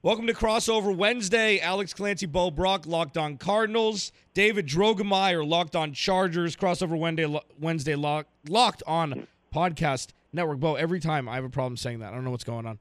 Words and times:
Welcome 0.00 0.28
to 0.28 0.32
Crossover 0.32 0.94
Wednesday. 0.94 1.58
Alex 1.58 1.92
Clancy, 1.92 2.26
Bo 2.26 2.52
Brack, 2.52 2.86
Locked 2.86 3.18
On 3.18 3.36
Cardinals. 3.36 4.12
David 4.32 4.68
Drogemeyer, 4.68 5.44
Locked 5.44 5.74
On 5.74 5.92
Chargers. 5.92 6.54
Crossover 6.54 6.96
Wednesday, 6.96 7.40
Wednesday 7.58 7.96
lock, 7.96 8.28
Locked 8.48 8.84
On 8.86 9.26
Podcast 9.52 10.10
Network. 10.32 10.60
Bo, 10.60 10.76
every 10.76 11.00
time 11.00 11.28
I 11.28 11.34
have 11.34 11.42
a 11.42 11.48
problem 11.48 11.76
saying 11.76 11.98
that. 11.98 12.12
I 12.12 12.14
don't 12.14 12.22
know 12.22 12.30
what's 12.30 12.44
going 12.44 12.64
on. 12.64 12.78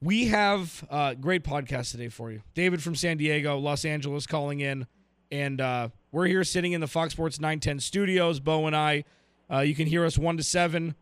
We 0.00 0.26
have 0.26 0.86
a 0.90 1.16
great 1.20 1.42
podcast 1.42 1.90
today 1.90 2.08
for 2.08 2.30
you. 2.30 2.42
David 2.54 2.80
from 2.84 2.94
San 2.94 3.16
Diego, 3.16 3.58
Los 3.58 3.84
Angeles 3.84 4.24
calling 4.24 4.60
in. 4.60 4.86
And 5.32 5.60
uh, 5.60 5.88
we're 6.12 6.26
here 6.26 6.44
sitting 6.44 6.70
in 6.70 6.80
the 6.80 6.86
Fox 6.86 7.14
Sports 7.14 7.40
910 7.40 7.80
studios, 7.80 8.38
Bo 8.38 8.68
and 8.68 8.76
I. 8.76 9.02
Uh, 9.50 9.58
you 9.58 9.74
can 9.74 9.88
hear 9.88 10.04
us 10.04 10.16
1 10.16 10.36
to 10.36 10.44
7 10.44 10.94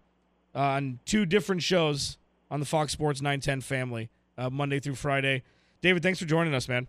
uh, 0.54 0.58
on 0.58 0.98
two 1.04 1.26
different 1.26 1.62
shows 1.62 2.16
on 2.50 2.58
the 2.58 2.64
Fox 2.64 2.94
Sports 2.94 3.20
910 3.20 3.60
family 3.60 4.08
uh, 4.38 4.50
Monday 4.50 4.80
through 4.80 4.94
Friday. 4.94 5.42
David, 5.80 6.02
thanks 6.02 6.18
for 6.18 6.26
joining 6.26 6.54
us, 6.54 6.68
man. 6.68 6.86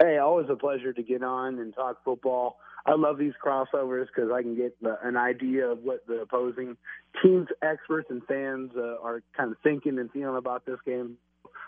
Hey, 0.00 0.18
always 0.18 0.46
a 0.48 0.56
pleasure 0.56 0.92
to 0.92 1.02
get 1.02 1.22
on 1.22 1.58
and 1.58 1.74
talk 1.74 2.02
football. 2.04 2.58
I 2.86 2.94
love 2.94 3.18
these 3.18 3.32
crossovers 3.44 4.06
because 4.06 4.30
I 4.32 4.42
can 4.42 4.56
get 4.56 4.80
the, 4.80 4.96
an 5.02 5.16
idea 5.16 5.66
of 5.66 5.80
what 5.82 6.06
the 6.06 6.20
opposing 6.20 6.76
teams, 7.22 7.48
experts, 7.62 8.08
and 8.08 8.22
fans 8.24 8.70
uh, 8.76 8.96
are 9.02 9.22
kind 9.36 9.50
of 9.50 9.58
thinking 9.62 9.98
and 9.98 10.10
feeling 10.10 10.36
about 10.36 10.64
this 10.64 10.78
game. 10.86 11.16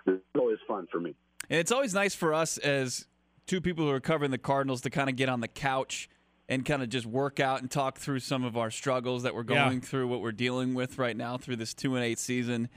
It's 0.07 0.23
always 0.39 0.59
fun 0.67 0.87
for 0.91 1.01
me. 1.01 1.15
And 1.51 1.59
it's 1.59 1.73
always 1.73 1.93
nice 1.93 2.15
for 2.15 2.33
us 2.33 2.57
as 2.59 3.07
two 3.47 3.61
people 3.61 3.85
who 3.85 3.91
are 3.91 4.01
covering 4.01 4.31
the 4.31 4.39
Cardinals 4.39 4.81
to 4.83 4.91
kind 4.91 5.11
of 5.11 5.17
get 5.17 5.29
on 5.29 5.41
the 5.41 5.49
couch 5.49 6.09
and 6.49 6.65
kind 6.65 6.83
of 6.83 6.89
just 6.89 7.07
work 7.07 7.39
out 7.41 7.61
and 7.61 7.71
talk 7.71 7.99
through 7.99 8.21
some 8.21 8.45
of 8.45 8.57
our 8.57 8.71
struggles 8.71 9.25
that 9.25 9.35
we're 9.35 9.43
going 9.43 9.75
Yeah. 9.75 9.81
through, 9.81 10.07
what 10.09 10.21
we're 10.21 10.33
dealing 10.33 10.75
with 10.75 10.99
right 10.99 11.17
now 11.17 11.37
through 11.37 11.57
this 11.57 11.75
two 11.75 11.97
and 11.97 12.05
eight 12.05 12.19
season. 12.19 12.69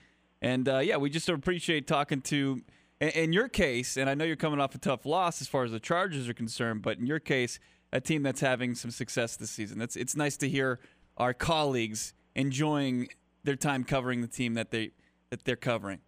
And 0.43 0.67
uh, 0.67 0.79
yeah, 0.79 0.97
we 0.97 1.09
just 1.09 1.27
appreciate 1.29 1.87
talking 1.87 2.21
to. 2.23 2.61
In, 2.99 3.33
your 3.33 3.49
case, 3.49 3.97
and 3.97 4.09
I 4.09 4.13
know 4.13 4.23
you're 4.23 4.37
coming 4.37 4.61
off 4.61 4.75
a 4.75 4.77
tough 4.77 5.05
loss 5.05 5.41
as 5.41 5.47
far 5.49 5.65
as 5.65 5.71
the 5.71 5.79
Chargers 5.79 6.29
are 6.29 6.33
concerned, 6.33 6.83
but 6.83 6.99
in 6.99 7.05
your 7.05 7.19
case, 7.19 7.59
a 7.91 7.99
team 7.99 8.23
that's 8.23 8.39
having 8.39 8.75
some 8.75 8.91
success 8.91 9.35
this 9.35 9.51
season. 9.51 9.81
It's 9.81 9.97
it's 9.97 10.15
nice 10.15 10.37
to 10.37 10.47
hear 10.47 10.79
our 11.17 11.33
colleagues 11.33 12.13
enjoying 12.33 13.09
their 13.43 13.57
time 13.57 13.83
covering 13.83 14.21
the 14.21 14.27
team 14.27 14.53
that 14.53 14.71
they 14.71 14.91
that 15.31 15.43
they're 15.43 15.57
covering. 15.57 15.99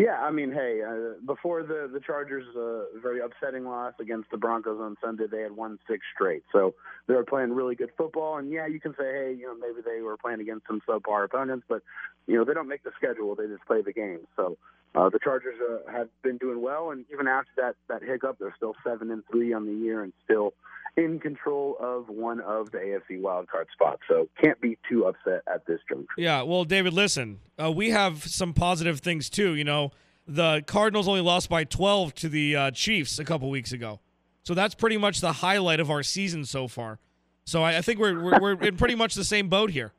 Yeah, 0.00 0.18
I 0.18 0.30
mean, 0.30 0.50
hey, 0.50 0.80
uh, 0.80 1.20
before 1.26 1.62
the 1.62 1.90
the 1.92 2.00
Chargers' 2.00 2.46
uh, 2.56 2.98
very 3.02 3.20
upsetting 3.20 3.66
loss 3.66 3.92
against 4.00 4.30
the 4.30 4.38
Broncos 4.38 4.80
on 4.80 4.96
Sunday, 5.04 5.26
they 5.30 5.42
had 5.42 5.52
won 5.52 5.78
six 5.86 6.06
straight. 6.14 6.42
So 6.52 6.74
they 7.06 7.12
were 7.12 7.24
playing 7.24 7.52
really 7.52 7.74
good 7.74 7.90
football. 7.98 8.38
And 8.38 8.50
yeah, 8.50 8.66
you 8.66 8.80
can 8.80 8.92
say, 8.92 9.04
hey, 9.04 9.36
you 9.38 9.46
know, 9.46 9.54
maybe 9.54 9.82
they 9.84 10.00
were 10.00 10.16
playing 10.16 10.40
against 10.40 10.66
some 10.66 10.80
subpar 10.88 11.26
opponents, 11.26 11.66
but 11.68 11.82
you 12.26 12.34
know, 12.34 12.46
they 12.46 12.54
don't 12.54 12.66
make 12.66 12.82
the 12.82 12.92
schedule; 12.96 13.34
they 13.34 13.46
just 13.46 13.66
play 13.66 13.82
the 13.82 13.92
game. 13.92 14.20
So 14.36 14.56
uh, 14.94 15.10
the 15.10 15.18
Chargers 15.22 15.56
uh, 15.60 15.92
have 15.92 16.08
been 16.22 16.38
doing 16.38 16.62
well, 16.62 16.92
and 16.92 17.04
even 17.12 17.28
after 17.28 17.50
that 17.58 17.74
that 17.90 18.02
hiccup, 18.02 18.38
they're 18.38 18.54
still 18.56 18.76
seven 18.82 19.10
and 19.10 19.22
three 19.30 19.52
on 19.52 19.66
the 19.66 19.74
year, 19.74 20.02
and 20.02 20.14
still 20.24 20.54
in 20.96 21.18
control 21.18 21.76
of 21.80 22.08
one 22.08 22.40
of 22.40 22.70
the 22.70 22.78
AFC 22.78 23.20
wildcard 23.20 23.66
spots. 23.72 24.02
So 24.08 24.28
can't 24.42 24.60
be 24.60 24.78
too 24.88 25.04
upset 25.04 25.42
at 25.52 25.66
this 25.66 25.80
juncture. 25.88 26.14
Yeah, 26.16 26.42
well, 26.42 26.64
David, 26.64 26.92
listen, 26.92 27.40
uh, 27.62 27.70
we 27.70 27.90
have 27.90 28.24
some 28.24 28.52
positive 28.52 29.00
things 29.00 29.30
too. 29.30 29.54
You 29.54 29.64
know, 29.64 29.92
the 30.26 30.62
Cardinals 30.66 31.08
only 31.08 31.20
lost 31.20 31.48
by 31.48 31.64
12 31.64 32.14
to 32.16 32.28
the 32.28 32.56
uh, 32.56 32.70
Chiefs 32.70 33.18
a 33.18 33.24
couple 33.24 33.48
weeks 33.50 33.72
ago, 33.72 34.00
so 34.42 34.54
that's 34.54 34.74
pretty 34.74 34.96
much 34.96 35.20
the 35.20 35.32
highlight 35.32 35.80
of 35.80 35.90
our 35.90 36.02
season 36.02 36.44
so 36.44 36.68
far. 36.68 36.98
So 37.44 37.62
I, 37.62 37.78
I 37.78 37.82
think 37.82 37.98
we're, 37.98 38.22
we're 38.22 38.40
we're 38.40 38.62
in 38.62 38.76
pretty 38.76 38.94
much 38.94 39.14
the 39.14 39.24
same 39.24 39.48
boat 39.48 39.70
here. 39.70 39.92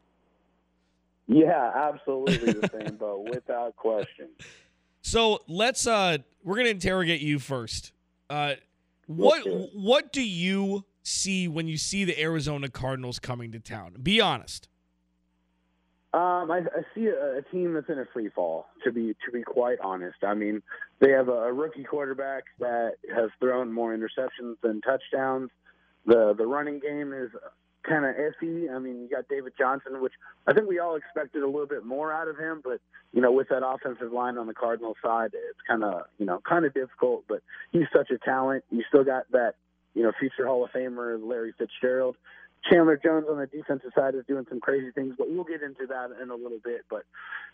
Yeah, 1.27 1.71
absolutely 1.75 2.53
the 2.53 2.69
same 2.69 2.97
boat, 2.97 3.27
without 3.29 3.75
question. 3.75 4.29
So 5.01 5.39
let's 5.47 5.87
uh 5.87 6.19
we're 6.43 6.57
gonna 6.57 6.69
interrogate 6.69 7.21
you 7.21 7.39
first. 7.39 7.93
Uh 8.29 8.55
what 9.17 9.43
what 9.73 10.11
do 10.11 10.21
you 10.21 10.85
see 11.03 11.47
when 11.47 11.67
you 11.67 11.77
see 11.77 12.05
the 12.05 12.19
Arizona 12.21 12.69
Cardinals 12.69 13.19
coming 13.19 13.51
to 13.51 13.59
town? 13.59 13.95
Be 14.01 14.21
honest. 14.21 14.67
Um, 16.13 16.51
I, 16.51 16.59
I 16.59 16.81
see 16.93 17.07
a, 17.07 17.37
a 17.37 17.41
team 17.41 17.73
that's 17.73 17.87
in 17.87 17.97
a 17.97 18.05
free 18.11 18.29
fall. 18.29 18.65
To 18.83 18.91
be 18.91 19.15
to 19.25 19.31
be 19.31 19.43
quite 19.43 19.79
honest, 19.79 20.17
I 20.23 20.33
mean 20.33 20.61
they 20.99 21.11
have 21.11 21.29
a, 21.29 21.43
a 21.43 21.53
rookie 21.53 21.83
quarterback 21.83 22.43
that 22.59 22.93
has 23.15 23.29
thrown 23.39 23.71
more 23.71 23.95
interceptions 23.95 24.55
than 24.61 24.81
touchdowns. 24.81 25.49
The 26.05 26.33
the 26.37 26.45
running 26.45 26.79
game 26.79 27.13
is 27.13 27.29
kind 27.87 28.05
of 28.05 28.15
iffy. 28.15 28.73
I 28.73 28.79
mean, 28.79 29.01
you 29.01 29.09
got 29.09 29.27
David 29.27 29.53
Johnson, 29.57 30.01
which 30.01 30.13
I 30.47 30.53
think 30.53 30.67
we 30.67 30.79
all 30.79 30.95
expected 30.95 31.43
a 31.43 31.47
little 31.47 31.67
bit 31.67 31.85
more 31.85 32.11
out 32.13 32.27
of 32.27 32.37
him, 32.37 32.61
but 32.63 32.79
you 33.13 33.21
know, 33.21 33.31
with 33.31 33.49
that 33.49 33.65
offensive 33.65 34.11
line 34.11 34.37
on 34.37 34.47
the 34.47 34.53
Cardinals 34.53 34.97
side, 35.03 35.31
it's 35.33 35.59
kind 35.67 35.83
of 35.83 36.03
you 36.17 36.25
know 36.25 36.41
kind 36.47 36.65
of 36.65 36.73
difficult. 36.73 37.25
But 37.27 37.41
he's 37.71 37.87
such 37.95 38.09
a 38.11 38.17
talent. 38.17 38.63
You 38.71 38.83
still 38.87 39.03
got 39.03 39.31
that 39.31 39.55
you 39.93 40.03
know 40.03 40.11
future 40.19 40.47
Hall 40.47 40.63
of 40.63 40.71
Famer 40.71 41.19
Larry 41.21 41.53
Fitzgerald. 41.57 42.15
Chandler 42.69 42.99
Jones 43.03 43.25
on 43.29 43.39
the 43.39 43.47
defensive 43.47 43.91
side 43.95 44.13
is 44.13 44.23
doing 44.27 44.45
some 44.47 44.59
crazy 44.59 44.91
things, 44.91 45.15
but 45.17 45.29
we'll 45.29 45.43
get 45.43 45.63
into 45.63 45.87
that 45.87 46.09
in 46.21 46.29
a 46.29 46.35
little 46.35 46.59
bit. 46.63 46.81
But 46.89 47.03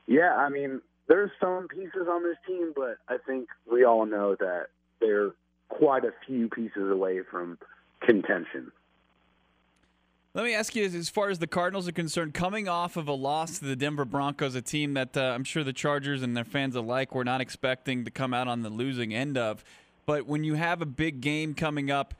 yeah, 0.06 0.36
I 0.36 0.50
mean, 0.50 0.82
there's 1.08 1.32
some 1.40 1.68
pieces 1.70 2.08
on 2.10 2.24
this 2.24 2.36
team, 2.46 2.74
but 2.76 2.98
I 3.08 3.18
think 3.26 3.48
we 3.72 3.86
all 3.86 4.06
know 4.06 4.36
that 4.36 4.68
they're 5.00 5.32
quite 5.70 6.04
a 6.04 6.12
few 6.26 6.50
pieces 6.50 6.92
away 6.92 7.22
from 7.30 7.58
contention. 8.02 8.72
Let 10.38 10.46
me 10.46 10.54
ask 10.54 10.76
you, 10.76 10.86
as- 10.86 11.10
far 11.10 11.32
as 11.32 11.40
the 11.40 11.48
Cardinals 11.48 11.88
are 11.88 11.92
concerned, 11.92 12.36
coming 12.36 12.68
off 12.68 12.96
of 12.96 13.08
a 13.08 13.12
loss 13.12 13.58
to 13.58 13.66
the 13.66 13.76
Denver 13.76 14.06
Broncos, 14.06 14.54
a 14.54 14.62
team 14.62 14.94
that 14.94 15.18
uh, 15.18 15.34
I'm 15.34 15.44
sure 15.44 15.64
the 15.64 15.74
Chargers 15.74 16.22
and 16.22 16.38
their 16.38 16.44
fans 16.44 16.76
alike 16.76 17.16
were 17.16 17.24
not 17.24 17.42
expecting 17.42 18.06
to 18.06 18.12
come 18.12 18.36
out 18.36 18.48
on 18.48 18.62
the 18.62 18.70
losing 18.70 19.16
end 19.16 19.36
of. 19.36 19.64
But 20.06 20.28
when 20.28 20.44
you 20.44 20.54
have 20.54 20.80
a 20.80 20.86
big 20.86 21.22
game 21.22 21.56
coming 21.56 21.90
up 21.90 22.14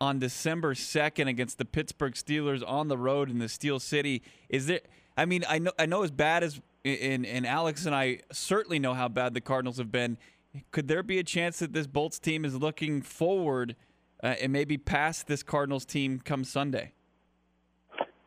on 0.00 0.18
December 0.18 0.72
2nd 0.72 1.28
against 1.28 1.58
the 1.58 1.66
Pittsburgh 1.66 2.14
Steelers 2.14 2.66
on 2.66 2.88
the 2.88 2.96
road 2.96 3.28
in 3.28 3.40
the 3.40 3.48
Steel 3.50 3.78
City, 3.78 4.22
is 4.48 4.66
there? 4.66 4.80
I 5.18 5.26
mean, 5.26 5.44
I 5.46 5.58
know 5.58 5.72
I 5.78 5.84
know 5.84 6.02
as 6.02 6.10
bad 6.10 6.42
as 6.42 6.62
and 6.86 7.26
and 7.26 7.46
Alex 7.46 7.84
and 7.84 7.94
I 7.94 8.20
certainly 8.32 8.78
know 8.78 8.94
how 8.94 9.08
bad 9.08 9.34
the 9.34 9.42
Cardinals 9.42 9.76
have 9.76 9.92
been. 9.92 10.16
Could 10.70 10.88
there 10.88 11.02
be 11.02 11.18
a 11.18 11.24
chance 11.24 11.58
that 11.58 11.74
this 11.74 11.86
Bolts 11.86 12.18
team 12.18 12.46
is 12.46 12.54
looking 12.54 13.02
forward 13.02 13.76
uh, 14.22 14.28
and 14.40 14.50
maybe 14.50 14.78
past 14.78 15.26
this 15.26 15.42
Cardinals 15.42 15.84
team 15.84 16.22
come 16.24 16.42
Sunday? 16.42 16.92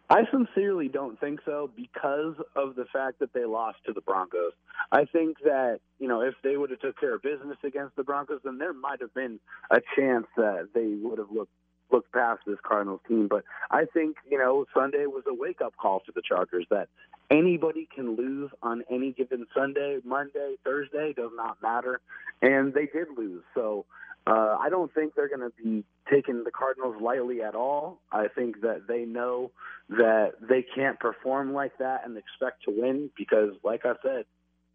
I 0.10 0.24
sincerely 0.32 0.90
don't 0.90 1.20
think 1.20 1.40
so 1.46 1.72
because 1.76 2.36
of 2.56 2.76
the 2.76 2.86
fact 2.92 3.20
that 3.20 3.34
they 3.34 3.46
lost 3.46 3.78
to 3.86 3.94
the 3.94 4.02
Broncos. 4.02 4.52
I 4.92 5.06
think 5.06 5.38
that, 5.44 5.80
you 6.00 6.08
know, 6.08 6.22
if 6.22 6.36
they 6.44 6.58
would 6.58 6.70
have 6.72 6.82
took 6.82 7.00
care 7.00 7.16
of 7.16 7.22
business 7.22 7.58
against 7.64 7.96
the 7.96 8.04
Broncos, 8.04 8.42
then 8.44 8.58
there 8.58 8.74
might 8.74 9.02
have 9.02 9.14
been 9.14 9.40
a 9.72 9.80
chance 9.96 10.28
that 10.36 10.70
they 10.74 10.94
would 11.02 11.20
have 11.20 11.32
looked 11.32 11.52
looked 11.92 12.12
past 12.12 12.42
this 12.48 12.58
Cardinals 12.64 13.02
team. 13.08 13.28
But 13.28 13.44
I 13.70 13.86
think, 13.86 14.18
you 14.30 14.38
know, 14.38 14.66
Sunday 14.74 15.06
was 15.06 15.24
a 15.28 15.34
wake 15.34 15.62
up 15.62 15.76
call 15.78 16.00
to 16.02 16.12
the 16.14 16.24
Chargers 16.28 16.66
that 16.72 16.90
anybody 17.30 17.88
can 17.94 18.16
lose 18.16 18.50
on 18.64 18.84
any 18.90 19.12
given 19.12 19.46
Sunday, 19.56 20.00
Monday, 20.04 20.56
Thursday, 20.64 21.14
does 21.14 21.32
not 21.36 21.62
matter. 21.62 22.02
And 22.42 22.74
they 22.74 22.88
did 22.88 23.08
lose. 23.16 23.44
So 23.54 23.86
uh, 24.26 24.58
I 24.60 24.70
don't 24.70 24.94
think 24.94 25.16
they're 25.16 25.28
going 25.28 25.42
to 25.42 25.52
be 25.62 25.84
taking 26.10 26.44
the 26.44 26.52
Cardinals 26.52 26.96
lightly 27.02 27.42
at 27.42 27.56
all. 27.56 28.00
I 28.12 28.28
think 28.34 28.62
that 28.62 28.88
they 28.88 29.04
know 29.04 29.52
that 29.90 30.34
they 30.42 30.64
can't 30.76 31.00
perform 31.00 31.54
like 31.54 31.78
that 31.80 32.02
and 32.06 32.18
expect 32.18 32.64
to 32.66 32.72
win 32.72 33.10
because, 33.18 33.52
like 33.64 33.82
I 33.86 33.94
said, 34.02 34.26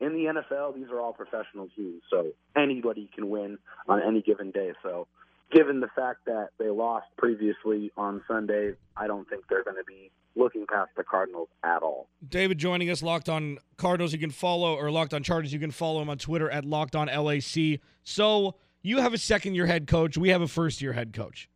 in 0.01 0.13
the 0.13 0.33
NFL, 0.33 0.75
these 0.75 0.91
are 0.93 1.01
all 1.01 1.13
professional 1.13 1.69
teams, 1.75 2.03
so 2.11 2.33
anybody 2.57 3.09
can 3.15 3.31
win 3.31 3.59
on 3.89 4.01
any 4.07 4.23
given 4.23 4.51
day. 4.51 4.73
So, 4.83 5.09
given 5.51 5.81
the 5.81 5.89
fact 5.97 6.27
that 6.27 6.51
they 6.59 6.69
lost 6.69 7.07
previously 7.17 7.91
on 7.97 8.23
Sunday, 8.29 8.75
I 8.97 9.07
don't 9.07 9.29
think 9.29 9.45
they're 9.49 9.65
going 9.65 9.79
to 9.79 9.85
be 9.85 10.13
looking 10.37 10.67
past 10.67 10.91
the 10.97 11.03
Cardinals 11.03 11.49
at 11.65 11.83
all. 11.83 12.07
David 12.27 12.59
joining 12.59 12.91
us, 12.91 13.03
Locked 13.03 13.29
On 13.29 13.59
Cardinals. 13.77 14.13
You 14.13 14.19
can 14.21 14.31
follow, 14.31 14.77
or 14.77 14.91
Locked 14.91 15.15
On 15.15 15.23
Chargers. 15.23 15.53
You 15.53 15.59
can 15.59 15.73
follow 15.73 16.01
him 16.01 16.11
on 16.11 16.19
Twitter 16.19 16.49
at 16.51 16.65
Locked 16.65 16.95
On 16.95 17.09
LAC. 17.09 17.81
So 18.05 18.55
you 18.83 18.99
have 18.99 19.13
a 19.13 19.19
second 19.19 19.55
year 19.55 19.67
head 19.67 19.87
coach. 19.87 20.17
We 20.17 20.31
have 20.31 20.43
a 20.43 20.49
first 20.49 20.81
year 20.81 20.93
head 20.93 21.13
coach. 21.13 21.49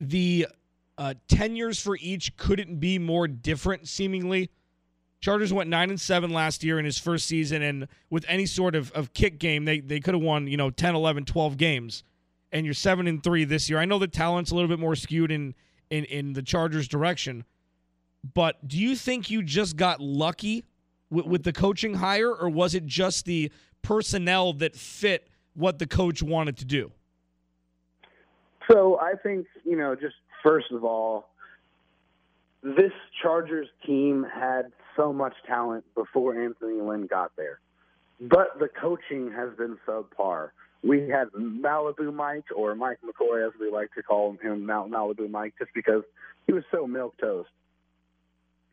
The 0.00 0.46
uh, 0.98 1.14
tenures 1.28 1.80
for 1.80 1.96
each 2.00 2.36
couldn't 2.36 2.80
be 2.80 2.98
more 2.98 3.28
different, 3.28 3.88
seemingly. 3.88 4.50
Chargers 5.20 5.52
went 5.52 5.70
nine 5.70 5.90
and 5.90 6.00
seven 6.00 6.30
last 6.30 6.62
year 6.62 6.78
in 6.78 6.84
his 6.84 6.98
first 6.98 7.26
season, 7.26 7.62
and 7.62 7.88
with 8.10 8.24
any 8.28 8.46
sort 8.46 8.74
of, 8.74 8.92
of 8.92 9.12
kick 9.12 9.38
game, 9.38 9.64
they, 9.64 9.80
they 9.80 9.98
could 9.98 10.14
have 10.14 10.22
won, 10.22 10.46
you 10.46 10.56
know, 10.56 10.70
10, 10.70 10.94
11, 10.94 11.24
12 11.24 11.56
games. 11.56 12.04
And 12.52 12.64
you're 12.64 12.74
seven 12.74 13.06
and 13.06 13.22
three 13.22 13.44
this 13.44 13.68
year. 13.68 13.78
I 13.78 13.86
know 13.86 13.98
the 13.98 14.06
talent's 14.06 14.50
a 14.50 14.54
little 14.54 14.68
bit 14.68 14.78
more 14.78 14.94
skewed 14.94 15.30
in 15.30 15.54
in, 15.88 16.04
in 16.06 16.32
the 16.32 16.42
Chargers' 16.42 16.88
direction, 16.88 17.44
but 18.34 18.66
do 18.66 18.76
you 18.76 18.96
think 18.96 19.30
you 19.30 19.42
just 19.42 19.76
got 19.76 20.00
lucky 20.00 20.64
with, 21.10 21.26
with 21.26 21.42
the 21.44 21.52
coaching 21.52 21.94
hire, 21.94 22.32
or 22.32 22.48
was 22.48 22.74
it 22.74 22.86
just 22.86 23.24
the 23.24 23.52
personnel 23.82 24.52
that 24.54 24.74
fit 24.74 25.28
what 25.56 25.78
the 25.78 25.86
coach 25.86 26.22
wanted 26.22 26.56
to 26.58 26.64
do? 26.64 26.92
So 28.70 28.98
I 29.00 29.14
think, 29.22 29.46
you 29.64 29.76
know, 29.76 29.94
just 29.94 30.14
first 30.42 30.70
of 30.72 30.84
all, 30.84 31.28
this 32.62 32.92
Chargers 33.22 33.68
team 33.86 34.24
had 34.32 34.72
so 34.96 35.12
much 35.12 35.34
talent 35.46 35.84
before 35.94 36.40
Anthony 36.40 36.80
Lynn 36.80 37.06
got 37.06 37.32
there. 37.36 37.60
but 38.20 38.58
the 38.58 38.68
coaching 38.68 39.30
has 39.32 39.50
been 39.56 39.76
subpar. 39.86 40.50
We 40.82 41.08
had 41.08 41.28
Malibu 41.36 42.12
Mike, 42.14 42.44
or 42.54 42.74
Mike 42.74 42.98
McCoy, 43.04 43.46
as 43.46 43.52
we 43.60 43.70
like 43.70 43.92
to 43.94 44.02
call 44.02 44.36
him, 44.40 44.66
Mount 44.66 44.90
Malibu 44.90 45.28
Mike, 45.30 45.54
just 45.58 45.72
because 45.74 46.02
he 46.46 46.52
was 46.52 46.64
so 46.70 46.86
milk 46.86 47.14
toast. 47.20 47.48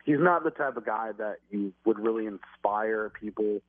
He's 0.05 0.19
not 0.19 0.43
the 0.43 0.51
type 0.51 0.77
of 0.77 0.85
guy 0.85 1.11
that 1.17 1.37
you 1.49 1.73
would 1.85 1.97
really 1.99 2.25
inspire 2.25 3.09
people 3.09 3.61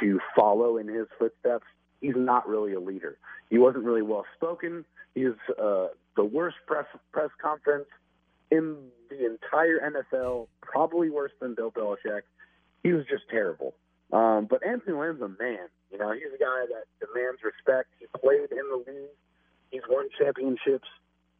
to 0.00 0.18
follow 0.34 0.78
in 0.78 0.88
his 0.88 1.06
footsteps. 1.18 1.66
He's 2.00 2.16
not 2.16 2.48
really 2.48 2.74
a 2.74 2.80
leader. 2.80 3.16
He 3.50 3.58
wasn't 3.58 3.84
really 3.84 4.02
well 4.02 4.24
spoken. 4.36 4.84
He's 5.14 5.28
uh, 5.62 5.88
the 6.16 6.24
worst 6.24 6.56
press 6.66 6.86
press 7.12 7.30
conference 7.40 7.86
in 8.50 8.76
the 9.10 9.26
entire 9.26 9.78
NFL, 9.90 10.48
probably 10.60 11.10
worse 11.10 11.32
than 11.40 11.54
Bill 11.54 11.70
Belichick. 11.70 12.22
He 12.82 12.92
was 12.92 13.04
just 13.06 13.24
terrible. 13.30 13.74
Um, 14.12 14.46
but 14.48 14.64
Anthony 14.66 14.96
Lynn's 14.96 15.20
a 15.22 15.28
man. 15.28 15.68
You 15.90 15.98
know, 15.98 16.12
he's 16.12 16.32
a 16.34 16.38
guy 16.38 16.66
that 16.68 16.84
demands 17.00 17.40
respect. 17.42 17.88
He 17.98 18.06
played 18.18 18.50
in 18.50 18.68
the 18.70 18.84
league. 18.86 19.10
He's 19.70 19.82
won 19.88 20.08
championships. 20.18 20.88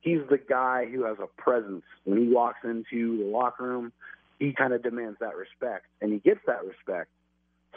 He's 0.00 0.20
the 0.28 0.38
guy 0.38 0.86
who 0.86 1.04
has 1.04 1.16
a 1.18 1.26
presence. 1.40 1.84
When 2.04 2.18
he 2.18 2.28
walks 2.32 2.58
into 2.64 3.18
the 3.18 3.24
locker 3.24 3.64
room, 3.64 3.92
he 4.38 4.52
kind 4.52 4.72
of 4.72 4.82
demands 4.82 5.18
that 5.20 5.36
respect, 5.36 5.86
and 6.00 6.12
he 6.12 6.18
gets 6.18 6.40
that 6.46 6.64
respect. 6.64 7.10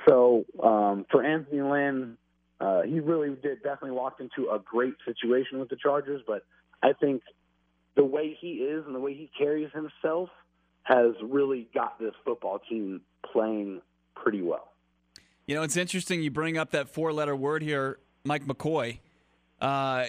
So 0.07 0.45
um, 0.61 1.05
for 1.11 1.23
Anthony 1.23 1.61
Lynn, 1.61 2.17
uh, 2.59 2.81
he 2.83 2.99
really 2.99 3.29
did 3.29 3.61
definitely 3.63 3.91
walked 3.91 4.21
into 4.21 4.49
a 4.49 4.59
great 4.59 4.95
situation 5.05 5.59
with 5.59 5.69
the 5.69 5.75
Chargers. 5.75 6.21
But 6.25 6.43
I 6.81 6.93
think 6.93 7.21
the 7.95 8.03
way 8.03 8.37
he 8.39 8.53
is 8.53 8.85
and 8.85 8.95
the 8.95 8.99
way 8.99 9.13
he 9.13 9.29
carries 9.37 9.69
himself 9.73 10.29
has 10.83 11.13
really 11.21 11.67
got 11.73 11.99
this 11.99 12.13
football 12.23 12.59
team 12.69 13.01
playing 13.31 13.81
pretty 14.15 14.41
well. 14.41 14.71
You 15.45 15.55
know, 15.55 15.63
it's 15.63 15.77
interesting 15.77 16.21
you 16.21 16.31
bring 16.31 16.57
up 16.57 16.71
that 16.71 16.89
four-letter 16.89 17.35
word 17.35 17.61
here, 17.61 17.99
Mike 18.23 18.45
McCoy. 18.45 18.99
Uh, 19.61 20.05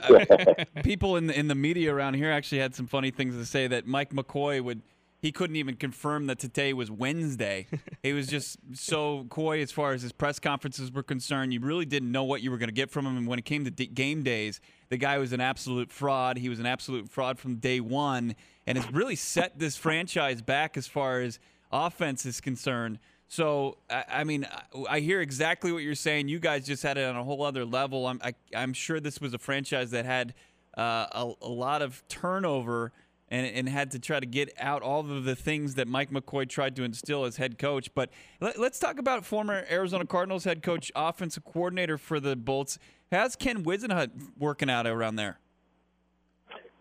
people 0.84 1.16
in 1.16 1.26
the, 1.26 1.38
in 1.38 1.48
the 1.48 1.54
media 1.54 1.94
around 1.94 2.14
here 2.14 2.30
actually 2.30 2.58
had 2.58 2.74
some 2.74 2.86
funny 2.86 3.10
things 3.10 3.36
to 3.36 3.44
say 3.44 3.66
that 3.66 3.86
Mike 3.86 4.10
McCoy 4.10 4.62
would 4.62 4.82
he 5.20 5.32
couldn't 5.32 5.56
even 5.56 5.76
confirm 5.76 6.26
that 6.26 6.38
today 6.38 6.72
was 6.72 6.90
Wednesday. 6.90 7.66
he 8.02 8.12
was 8.12 8.26
just 8.26 8.58
so 8.72 9.26
coy 9.28 9.60
as 9.60 9.70
far 9.70 9.92
as 9.92 10.02
his 10.02 10.12
press 10.12 10.38
conferences 10.38 10.90
were 10.90 11.02
concerned. 11.02 11.52
You 11.52 11.60
really 11.60 11.84
didn't 11.84 12.10
know 12.10 12.24
what 12.24 12.40
you 12.40 12.50
were 12.50 12.58
going 12.58 12.68
to 12.68 12.74
get 12.74 12.90
from 12.90 13.06
him. 13.06 13.16
And 13.16 13.26
when 13.26 13.38
it 13.38 13.44
came 13.44 13.64
to 13.64 13.70
d- 13.70 13.86
game 13.86 14.22
days, 14.22 14.60
the 14.88 14.96
guy 14.96 15.18
was 15.18 15.32
an 15.32 15.40
absolute 15.40 15.92
fraud. 15.92 16.38
He 16.38 16.48
was 16.48 16.58
an 16.58 16.66
absolute 16.66 17.10
fraud 17.10 17.38
from 17.38 17.56
day 17.56 17.80
one, 17.80 18.34
and 18.66 18.78
has 18.78 18.90
really 18.92 19.16
set 19.16 19.58
this 19.58 19.76
franchise 19.76 20.40
back 20.40 20.76
as 20.76 20.86
far 20.86 21.20
as 21.20 21.38
offense 21.70 22.24
is 22.24 22.40
concerned. 22.40 22.98
So 23.28 23.76
I, 23.90 24.04
I 24.08 24.24
mean, 24.24 24.46
I, 24.50 24.96
I 24.96 25.00
hear 25.00 25.20
exactly 25.20 25.70
what 25.70 25.82
you're 25.82 25.94
saying. 25.94 26.28
You 26.28 26.40
guys 26.40 26.66
just 26.66 26.82
had 26.82 26.96
it 26.98 27.04
on 27.04 27.16
a 27.16 27.22
whole 27.22 27.42
other 27.42 27.64
level. 27.64 28.06
I'm 28.06 28.20
I, 28.24 28.28
am 28.28 28.34
i 28.56 28.62
am 28.62 28.72
sure 28.72 29.00
this 29.00 29.20
was 29.20 29.34
a 29.34 29.38
franchise 29.38 29.90
that 29.90 30.06
had 30.06 30.34
uh, 30.76 31.06
a, 31.12 31.32
a 31.42 31.48
lot 31.48 31.82
of 31.82 32.02
turnover 32.08 32.92
and, 33.30 33.46
and 33.46 33.68
had 33.68 33.90
to 33.92 33.98
try 33.98 34.20
to 34.20 34.26
get 34.26 34.52
out 34.58 34.82
all 34.82 35.00
of 35.00 35.24
the 35.24 35.36
things 35.36 35.74
that 35.74 35.88
Mike 35.88 36.10
McCoy 36.10 36.48
tried 36.48 36.76
to 36.76 36.82
instill 36.82 37.24
as 37.24 37.36
head 37.36 37.58
coach. 37.58 37.94
But 37.94 38.10
let, 38.40 38.58
us 38.58 38.78
talk 38.78 38.98
about 38.98 39.24
former 39.24 39.64
Arizona 39.70 40.06
Cardinals 40.06 40.44
head 40.44 40.62
coach, 40.62 40.90
offensive 40.94 41.44
coordinator 41.44 41.98
for 41.98 42.20
the 42.20 42.36
Bolts. 42.36 42.78
How's 43.12 43.36
Ken 43.36 43.64
Whisenhunt 43.64 44.10
working 44.38 44.70
out 44.70 44.86
around 44.86 45.16
there? 45.16 45.38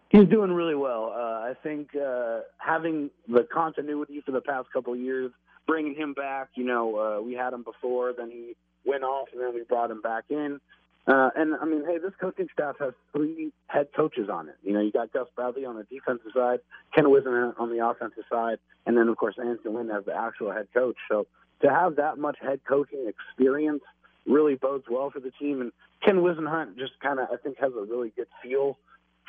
He's 0.10 0.28
doing 0.28 0.52
really 0.52 0.76
well. 0.76 1.14
Uh, 1.16 1.50
I 1.50 1.54
think 1.62 1.90
uh, 1.96 2.40
having 2.58 3.12
the 3.28 3.48
continuity 3.54 4.22
for 4.26 4.32
the 4.32 4.42
past 4.42 4.68
couple 4.74 4.94
of 4.94 5.00
years– 5.00 5.32
bringing 5.70 5.94
him 5.94 6.14
back. 6.14 6.50
You 6.56 6.66
know, 6.66 6.98
uh, 6.98 7.22
we 7.22 7.34
had 7.34 7.54
him 7.54 7.64
before, 7.64 8.12
then 8.18 8.32
he 8.32 8.56
went 8.84 9.04
off, 9.04 9.30
and 9.32 9.42
then 9.42 9.54
we 9.54 9.62
brought 9.64 9.92
him 9.92 10.02
back 10.02 10.26
in. 10.30 10.60
Uh, 11.08 11.30
and 11.36 11.56
I 11.60 11.66
mean, 11.66 11.84
hey, 11.86 11.98
this 11.98 12.14
coaching 12.22 12.48
staff 12.54 12.76
has 12.80 12.94
three 13.12 13.52
head 13.68 13.88
coaches 13.96 14.30
on 14.32 14.48
it. 14.48 14.56
You 14.64 14.74
know, 14.74 14.82
you 14.82 14.92
got 14.92 15.12
Gus 15.12 15.28
Bradley 15.36 15.66
on 15.66 15.76
the 15.76 15.84
defensive 15.84 16.32
side, 16.36 16.60
Ken 16.94 17.06
Whisenhunt 17.06 17.60
on 17.60 17.76
the 17.76 17.86
offensive 17.86 18.26
side, 18.32 18.60
and 18.86 18.96
then 18.96 19.08
of 19.08 19.18
course 19.18 19.36
Anthony 19.40 19.76
Lynn 19.76 19.90
as 19.90 20.06
the 20.06 20.16
actual 20.16 20.52
head 20.52 20.68
coach. 20.74 20.98
So 21.10 21.26
to 21.62 21.70
have 21.70 21.96
that 21.96 22.18
much 22.18 22.38
head 22.42 22.62
coaching 22.68 23.08
experience 23.08 23.82
really 24.26 24.56
bodes 24.56 24.86
well 24.90 25.10
for 25.10 25.20
the 25.20 25.32
team. 25.32 25.62
And 25.62 25.72
Ken 26.04 26.18
Whisenhunt 26.18 26.78
just 26.78 26.94
kind 27.02 27.20
of, 27.20 27.28
I 27.32 27.38
think, 27.38 27.58
has 27.60 27.72
a 27.74 27.82
really 27.82 28.12
good 28.16 28.28
feel 28.44 28.78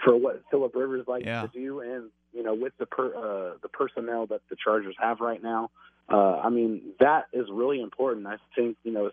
for 0.04 0.16
what 0.16 0.42
Philip 0.50 0.74
Rivers 0.74 1.06
likes 1.06 1.26
yeah. 1.26 1.42
to 1.42 1.48
do, 1.48 1.80
and 1.80 2.10
you 2.32 2.42
know, 2.42 2.54
with 2.54 2.72
the 2.78 2.86
per, 2.86 3.06
uh, 3.06 3.56
the 3.62 3.68
personnel 3.68 4.26
that 4.26 4.40
the 4.48 4.56
Chargers 4.62 4.94
have 4.98 5.20
right 5.20 5.42
now, 5.42 5.70
uh, 6.08 6.36
I 6.38 6.48
mean, 6.48 6.80
that 7.00 7.24
is 7.32 7.46
really 7.50 7.80
important. 7.80 8.26
I 8.26 8.36
think, 8.56 8.76
you 8.82 8.92
know, 8.92 9.10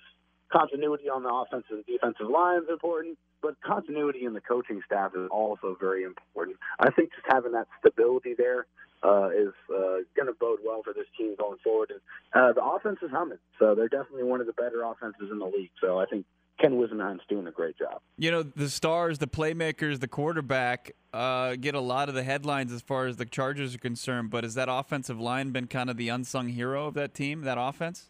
continuity 0.52 1.10
on 1.10 1.24
the 1.24 1.30
offensive 1.30 1.72
and 1.72 1.86
defensive 1.86 2.28
line 2.28 2.64
is 2.64 2.70
important, 2.70 3.18
but 3.42 3.56
continuity 3.62 4.26
in 4.26 4.34
the 4.34 4.42
coaching 4.42 4.82
staff 4.86 5.12
is 5.16 5.28
also 5.32 5.78
very 5.80 6.04
important. 6.04 6.58
I 6.80 6.90
think 6.92 7.12
just 7.14 7.26
having 7.30 7.52
that 7.54 7.68
stability 7.80 8.34
there 8.38 8.66
uh, 9.04 9.30
is 9.30 9.54
uh, 9.70 10.04
going 10.16 10.28
to 10.28 10.34
bode 10.40 10.60
well 10.66 10.82
for 10.84 10.94
this 10.94 11.06
team 11.18 11.36
going 11.38 11.58
forward. 11.64 11.92
And 11.92 12.02
uh, 12.34 12.54
the 12.54 12.64
offense 12.64 13.00
is 13.02 13.12
humming, 13.12 13.38
so 13.60 13.76
they're 13.76 13.90
definitely 13.90 14.24
one 14.24 14.42
of 14.42 14.48
the 14.48 14.54
better 14.54 14.84
offenses 14.84 15.30
in 15.32 15.40
the 15.40 15.46
league. 15.46 15.72
So 15.82 16.00
I 16.00 16.06
think 16.06 16.26
Ken 16.60 16.74
Whisenhunt's 16.74 17.24
doing 17.30 17.46
a 17.48 17.52
great 17.52 17.78
job. 17.78 18.02
You 18.18 18.32
know, 18.32 18.44
the 18.44 18.70
stars, 18.70 19.20
the 19.20 19.28
playmakers, 19.28 20.00
the 20.00 20.08
quarterback 20.08 20.92
uh, 21.14 21.56
get 21.56 21.76
a 21.76 21.80
lot 21.80 22.10
of 22.10 22.16
the 22.16 22.24
headlines 22.24 22.72
as 22.72 22.82
far 22.82 23.06
as 23.06 23.18
the 23.18 23.26
Chargers 23.26 23.76
are 23.76 23.80
concerned. 23.80 24.32
But 24.32 24.44
has 24.44 24.56
that 24.56 24.68
offensive 24.70 25.20
line 25.20 25.52
been 25.52 25.68
kind 25.68 25.90
of 25.90 25.98
the 25.98 26.10
unsung 26.10 26.50
hero 26.50 26.88
of 26.88 26.96
that 26.96 27.14
team, 27.14 27.42
that 27.42 27.58
offense? 27.60 28.10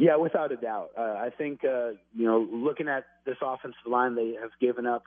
Yeah, 0.00 0.16
without 0.16 0.50
a 0.50 0.56
doubt. 0.56 0.92
Uh, 0.96 1.02
I 1.02 1.28
think 1.36 1.62
uh, 1.62 1.90
you 2.16 2.24
know, 2.24 2.48
looking 2.50 2.88
at 2.88 3.04
this 3.26 3.36
offensive 3.42 3.84
line, 3.84 4.14
they 4.14 4.34
have 4.40 4.50
given 4.58 4.86
up 4.86 5.04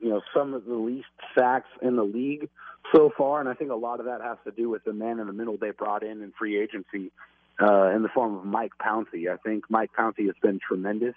you 0.00 0.08
know 0.08 0.20
some 0.34 0.52
of 0.52 0.64
the 0.64 0.74
least 0.74 1.06
sacks 1.38 1.68
in 1.80 1.94
the 1.94 2.02
league 2.02 2.48
so 2.92 3.12
far, 3.16 3.38
and 3.38 3.48
I 3.48 3.54
think 3.54 3.70
a 3.70 3.76
lot 3.76 4.00
of 4.00 4.06
that 4.06 4.20
has 4.20 4.38
to 4.44 4.50
do 4.50 4.68
with 4.68 4.82
the 4.82 4.92
man 4.92 5.20
in 5.20 5.28
the 5.28 5.32
middle 5.32 5.58
they 5.58 5.70
brought 5.70 6.02
in 6.02 6.22
in 6.22 6.32
free 6.36 6.60
agency 6.60 7.12
uh, 7.60 7.94
in 7.94 8.02
the 8.02 8.08
form 8.12 8.36
of 8.36 8.44
Mike 8.44 8.72
Pouncey. 8.84 9.32
I 9.32 9.36
think 9.36 9.70
Mike 9.70 9.90
Pouncey 9.96 10.26
has 10.26 10.34
been 10.42 10.58
tremendous 10.58 11.14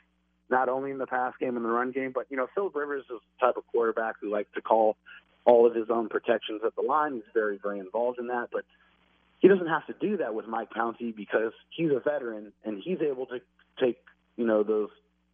not 0.47 0.69
only 0.69 0.91
in 0.91 0.99
the 0.99 1.07
pass 1.07 1.33
game 1.39 1.55
and 1.55 1.65
the 1.65 1.69
run 1.69 1.91
game, 1.91 2.11
but 2.13 2.27
you 2.29 2.37
know, 2.37 2.45
Phil 2.53 2.69
Rivers 2.69 3.05
is 3.09 3.19
the 3.39 3.47
type 3.47 3.57
of 3.57 3.63
quarterback 3.71 4.17
who 4.21 4.29
likes 4.29 4.49
to 4.53 4.61
call 4.61 4.97
all 5.45 5.65
of 5.65 5.73
his 5.73 5.89
own 5.89 6.09
protections 6.09 6.61
at 6.63 6.75
the 6.75 6.83
line. 6.83 7.13
He's 7.15 7.23
very, 7.33 7.57
very 7.57 7.79
involved 7.79 8.19
in 8.19 8.27
that, 8.27 8.49
but 8.51 8.65
he 9.39 9.47
doesn't 9.47 9.67
have 9.67 9.85
to 9.87 9.93
do 9.99 10.17
that 10.17 10.33
with 10.33 10.47
Mike 10.47 10.69
Pouncey 10.75 11.15
because 11.15 11.51
he's 11.69 11.91
a 11.91 11.99
veteran 11.99 12.51
and 12.63 12.81
he's 12.83 12.99
able 13.01 13.25
to 13.27 13.39
take 13.79 13.97
you 14.37 14.45
know 14.45 14.63
those 14.63 14.89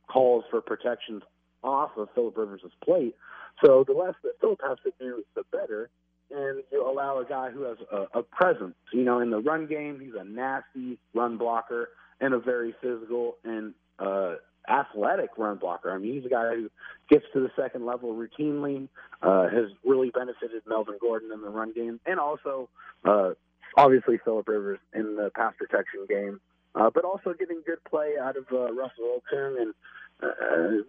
calls 0.07 0.44
for 0.50 0.62
protections 0.62 1.24
off 1.63 1.92
of 1.98 2.09
Philip 2.15 2.37
Rivers' 2.37 2.61
plate. 2.83 3.16
So 3.64 3.83
the 3.87 3.94
less 3.94 4.16
that 4.23 4.33
Philip 4.42 4.59
has 4.68 4.78
to 4.83 4.92
do, 4.99 5.23
the 5.35 5.44
better. 5.52 5.90
And 6.31 6.64
you 6.71 6.90
allow 6.90 7.19
a 7.19 7.25
guy 7.25 7.52
who 7.52 7.64
has 7.64 7.78
a, 7.92 8.19
a 8.19 8.23
presence. 8.23 8.75
You 8.94 9.04
know, 9.04 9.19
in 9.19 9.31
the 9.31 9.40
run 9.40 9.68
game, 9.68 9.99
he's 9.99 10.14
a 10.18 10.23
nasty 10.23 10.97
run 11.14 11.37
blocker 11.37 11.90
and 12.21 12.33
a 12.33 12.40
very 12.40 12.73
physical 12.81 13.35
and 13.44 13.73
uh, 13.99 14.35
athletic 14.69 15.31
run 15.37 15.57
blocker. 15.57 15.92
I 15.92 15.97
mean, 15.97 16.14
he's 16.14 16.25
a 16.25 16.30
guy 16.30 16.56
who 16.56 16.69
gets 17.09 17.25
to 17.33 17.42
the 17.42 17.52
second 17.61 17.85
level 17.85 18.14
routinely, 18.14 18.87
uh, 19.21 19.49
has 19.49 19.71
really 19.83 20.09
benefited 20.09 20.61
Melvin 20.66 20.97
Gordon 21.02 21.31
in 21.33 21.42
the 21.42 21.49
run 21.49 21.73
game, 21.73 21.99
and 22.06 22.19
also 22.19 22.69
uh, 23.04 23.31
obviously 23.78 24.19
Philip 24.23 24.47
Rivers 24.47 24.80
in 24.94 25.16
the 25.16 25.31
pass 25.35 25.54
protection 25.57 26.06
game, 26.09 26.40
uh, 26.75 26.90
but 26.94 27.06
also 27.06 27.33
getting 27.33 27.61
good 27.66 27.83
play 27.90 28.13
out 28.21 28.37
of 28.37 28.45
uh, 28.51 28.73
Russell 28.73 29.21
Okung 29.21 29.61
and 29.61 29.73
uh, 30.21 30.28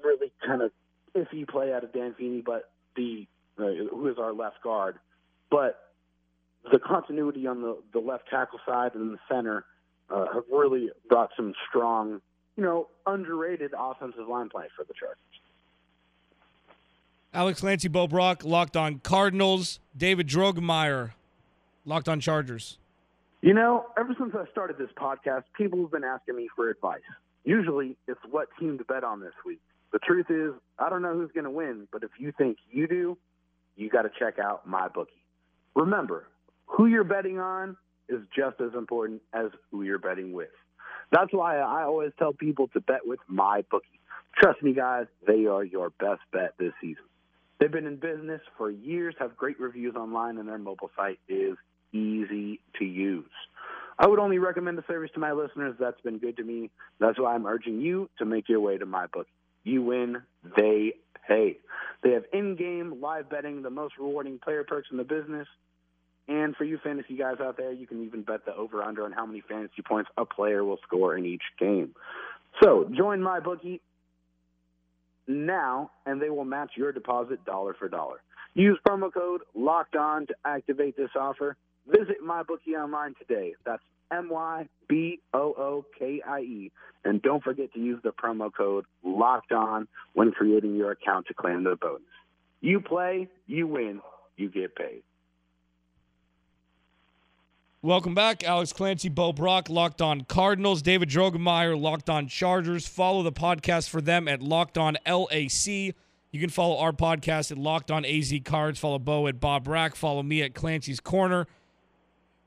really 0.05 0.33
kind 0.47 0.63
of 0.63 0.71
iffy 1.15 1.47
play 1.47 1.73
out 1.73 1.85
of 1.85 1.93
Dan 1.93 2.15
Feeney, 2.19 2.43
but 2.45 2.71
the 2.97 3.27
uh, 3.59 3.87
who 3.91 4.09
is 4.09 4.17
our 4.19 4.33
left 4.33 4.63
guard, 4.63 4.99
but 5.51 5.93
the 6.71 6.79
continuity 6.79 7.47
on 7.47 7.61
the, 7.61 7.77
the 7.93 7.99
left 7.99 8.29
tackle 8.29 8.61
side 8.67 8.95
and 8.95 9.13
the 9.13 9.19
center 9.29 9.65
uh, 10.11 10.27
have 10.33 10.45
really 10.51 10.91
brought 11.09 11.31
some 11.37 11.53
strong 11.69 12.21
you 12.57 12.63
know, 12.63 12.89
underrated 13.07 13.73
offensive 13.79 14.29
line 14.29 14.49
play 14.49 14.67
for 14.77 14.85
the 14.85 14.95
Chargers. 14.95 15.19
Alex 17.35 17.61
Clancy, 17.61 17.89
Bo 17.89 18.07
Brack, 18.07 18.45
locked 18.45 18.77
on 18.77 18.99
Cardinals. 18.99 19.81
David 19.97 20.29
Drogemeyer, 20.29 21.13
locked 21.85 22.09
on 22.09 22.21
Chargers. 22.21 22.79
You 23.41 23.55
know, 23.55 23.87
ever 23.99 24.15
since 24.19 24.35
I 24.35 24.49
started 24.51 24.79
this 24.79 24.91
podcast, 24.97 25.45
people 25.57 25.81
have 25.83 25.91
been 25.91 26.05
asking 26.05 26.37
me 26.37 26.49
for 26.55 26.71
advice. 26.71 27.01
Usually, 27.45 27.97
it's 28.07 28.21
what 28.31 28.49
team 28.59 28.79
to 28.79 28.85
bet 28.85 29.03
on 29.03 29.21
this 29.21 29.33
week. 29.45 29.61
The 29.93 29.99
truth 29.99 30.27
is, 30.31 30.53
I 30.79 30.89
don't 30.89 31.03
know 31.03 31.15
who's 31.15 31.33
going 31.33 31.45
to 31.45 31.51
win, 31.51 31.89
but 31.93 32.05
if 32.05 32.11
you 32.19 32.33
think 32.39 32.59
you 32.71 32.87
do, 32.87 33.19
you 33.77 33.91
got 33.91 34.03
to 34.03 34.11
check 34.19 34.39
out 34.39 34.67
my 34.67 34.89
bookie. 34.89 35.11
Remember, 35.75 36.29
who 36.67 36.87
you're 36.87 37.05
betting 37.05 37.39
on 37.39 37.77
is 38.09 38.21
just 38.35 38.61
as 38.61 38.75
important 38.75 39.23
as 39.33 39.47
who 39.71 39.83
you're 39.83 39.99
betting 39.99 40.33
with. 40.33 40.49
That's 41.11 41.33
why 41.33 41.59
I 41.59 41.83
always 41.83 42.13
tell 42.19 42.33
people 42.33 42.69
to 42.69 42.81
bet 42.81 43.01
with 43.05 43.21
my 43.27 43.65
bookie. 43.71 44.01
Trust 44.39 44.63
me, 44.63 44.73
guys, 44.73 45.07
they 45.27 45.47
are 45.47 45.65
your 45.65 45.91
best 45.91 46.21
bet 46.33 46.55
this 46.59 46.73
season. 46.81 47.05
They've 47.59 47.71
been 47.71 47.87
in 47.87 47.97
business 47.97 48.41
for 48.57 48.71
years, 48.71 49.15
have 49.19 49.37
great 49.37 49.61
reviews 49.61 49.95
online, 49.95 50.39
and 50.39 50.49
their 50.49 50.59
mobile 50.59 50.91
site 50.97 51.19
is 51.29 51.57
easy 51.93 52.61
to 52.79 52.85
use. 52.85 53.31
I 53.99 54.07
would 54.07 54.19
only 54.19 54.39
recommend 54.39 54.79
the 54.79 54.85
service 54.89 55.11
to 55.15 55.21
my 55.21 55.33
listeners. 55.33 55.77
That's 55.79 56.01
been 56.01 56.19
good 56.19 56.37
to 56.39 56.43
me. 56.43 56.71
That's 56.99 57.19
why 57.19 57.35
I'm 57.35 57.47
urging 57.47 57.81
you 57.81 58.09
to 58.19 58.25
make 58.25 58.49
your 58.49 58.61
way 58.61 58.79
to 58.79 58.87
my 58.87 59.07
book. 59.07 59.27
You 59.65 59.83
win, 59.83 60.23
they 60.57 60.95
pay. 61.29 61.59
They 62.03 62.13
have 62.13 62.25
in-game 62.33 63.01
live 63.01 63.31
betting, 63.31 63.63
the 63.63 63.71
most 63.71 63.95
rewarding 63.99 64.39
player 64.39 64.65
perks 64.65 64.89
in 64.91 64.97
the 64.97 65.05
business. 65.05 65.47
And 66.29 66.57
for 66.57 66.65
you 66.65 66.79
fantasy 66.83 67.17
guys 67.17 67.37
out 67.41 67.57
there, 67.57 67.73
you 67.73 67.87
can 67.87 68.05
even 68.05 68.23
bet 68.23 68.45
the 68.45 68.55
over/under 68.55 69.05
on 69.05 69.13
how 69.13 69.27
many 69.27 69.41
fantasy 69.41 69.83
points 69.83 70.11
a 70.17 70.25
player 70.25 70.65
will 70.65 70.79
score 70.85 71.17
in 71.17 71.27
each 71.27 71.43
game. 71.59 71.95
So 72.63 72.89
join 72.93 73.23
my 73.23 73.41
bookie 73.41 73.81
now, 75.27 75.91
and 76.07 76.21
they 76.21 76.31
will 76.31 76.45
match 76.45 76.73
your 76.77 76.93
deposit 76.93 77.45
dollar 77.45 77.75
for 77.75 77.89
dollar. 77.89 78.23
Use 78.55 78.79
promo 78.87 79.13
code 79.13 79.43
Locked 79.55 79.97
On 79.97 80.27
to 80.27 80.35
activate 80.45 80.97
this 80.97 81.11
offer. 81.19 81.57
Visit 81.87 82.19
MyBookie 82.25 82.81
online 82.81 83.15
today. 83.19 83.55
That's 83.65 83.83
M 84.11 84.29
Y 84.31 84.69
B 84.89 85.21
O 85.35 85.55
O 85.57 85.85
K 85.99 86.23
I 86.27 86.41
E. 86.41 86.73
And 87.05 87.21
don't 87.23 87.43
forget 87.43 87.73
to 87.75 87.81
use 87.81 88.01
the 88.05 88.11
promo 88.11 88.53
code 88.53 88.85
Locked 89.03 89.53
On 89.53 89.89
when 90.13 90.31
creating 90.33 90.77
your 90.77 90.93
account 90.93 91.27
to 91.27 91.35
claim 91.35 91.65
the 91.65 91.77
bonus. 91.77 92.03
You 92.61 92.81
play, 92.81 93.29
you 93.47 93.67
win, 93.67 94.01
you 94.37 94.49
get 94.49 94.77
paid. 94.77 95.03
Welcome 97.85 98.15
back, 98.15 98.45
Alex 98.45 98.73
Clancy, 98.73 99.09
Bo 99.09 99.33
Brack, 99.33 99.69
Locked 99.69 100.01
On 100.01 100.21
Cardinals, 100.21 100.83
David 100.83 101.09
Drogemeyer, 101.09 101.77
Locked 101.77 102.09
On 102.09 102.29
Chargers. 102.29 102.87
Follow 102.87 103.25
the 103.25 103.33
podcast 103.33 103.89
for 103.89 104.01
them 104.01 104.29
at 104.29 104.41
Locked 104.41 104.79
On 104.79 104.97
LAC. 105.05 105.67
You 105.67 106.41
can 106.41 106.49
follow 106.49 106.79
our 106.79 106.93
podcast 106.93 107.51
at 107.51 107.59
Locked 107.59 107.91
On 107.91 108.05
AZ 108.05 108.33
Cards. 108.45 108.79
Follow 108.79 109.01
Bo 109.01 109.27
at 109.27 109.41
Bob 109.41 109.65
Brack. 109.65 109.97
Follow 109.97 110.23
me 110.23 110.43
at 110.43 110.55
Clancy's 110.55 111.01
Corner. 111.01 111.49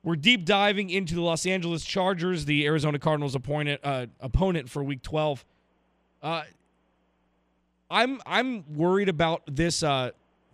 We're 0.06 0.16
deep 0.16 0.46
diving 0.46 0.92
into 0.92 1.16
the 1.16 1.22
Los 1.22 1.48
Angeles 1.48 1.84
Chargers, 1.84 2.46
the 2.46 2.68
Arizona 2.68 3.00
Cardinals 3.00 3.34
opponent 3.34 3.82
uh, 3.84 4.06
opponent 4.20 4.70
for 4.70 4.84
Week 4.84 5.02
12. 5.02 5.44
Uh, 6.22 6.44
I'm 7.90 8.22
I'm 8.24 8.76
worried 8.76 9.10
about 9.10 9.42
this 9.48 9.82
uh, 9.82 10.12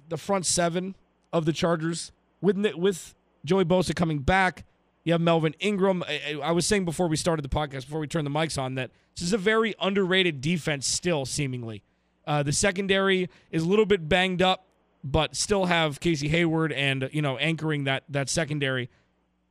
the 0.07 0.15
front 0.15 0.45
seven 0.45 0.95
of 1.33 1.43
the 1.43 1.51
Chargers 1.51 2.13
with 2.39 2.65
with 2.77 3.13
Joey 3.43 3.65
Bosa 3.65 3.93
coming 3.93 4.19
back. 4.19 4.63
You 5.03 5.11
have 5.11 5.21
Melvin 5.21 5.53
Ingram. 5.59 6.01
I, 6.07 6.39
I, 6.41 6.51
was 6.51 6.65
saying 6.65 6.85
before 6.85 7.07
we 7.07 7.17
started 7.17 7.43
the 7.43 7.49
podcast, 7.49 7.85
before 7.85 7.99
we 7.99 8.07
turned 8.07 8.25
the 8.25 8.31
mics 8.31 8.57
on, 8.57 8.75
that 8.75 8.91
this 9.15 9.23
is 9.23 9.33
a 9.33 9.37
very 9.37 9.75
underrated 9.81 10.39
defense 10.39 10.87
still, 10.87 11.25
seemingly. 11.25 11.81
Uh, 12.25 12.41
the 12.41 12.53
secondary 12.53 13.27
is 13.51 13.63
a 13.63 13.65
little 13.65 13.87
bit 13.87 14.07
banged 14.07 14.41
up, 14.41 14.67
but 15.03 15.35
still 15.35 15.65
have 15.65 15.99
Casey 15.99 16.29
Hayward 16.29 16.71
and 16.71 17.09
you 17.11 17.21
know 17.21 17.37
anchoring 17.37 17.83
that 17.83 18.03
that 18.07 18.29
secondary. 18.29 18.89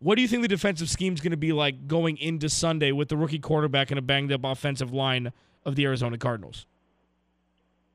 What 0.02 0.16
do 0.16 0.22
you 0.22 0.28
think 0.28 0.40
the 0.40 0.48
defensive 0.48 0.88
scheme 0.88 1.12
is 1.12 1.20
going 1.20 1.32
to 1.32 1.36
be 1.36 1.52
like 1.52 1.86
going 1.86 2.16
into 2.16 2.48
Sunday 2.48 2.90
with 2.90 3.10
the 3.10 3.18
rookie 3.18 3.38
quarterback 3.38 3.90
and 3.90 3.98
a 3.98 4.02
banged 4.02 4.32
up 4.32 4.44
offensive 4.44 4.94
line 4.94 5.30
of 5.66 5.76
the 5.76 5.84
Arizona 5.84 6.16
Cardinals? 6.16 6.64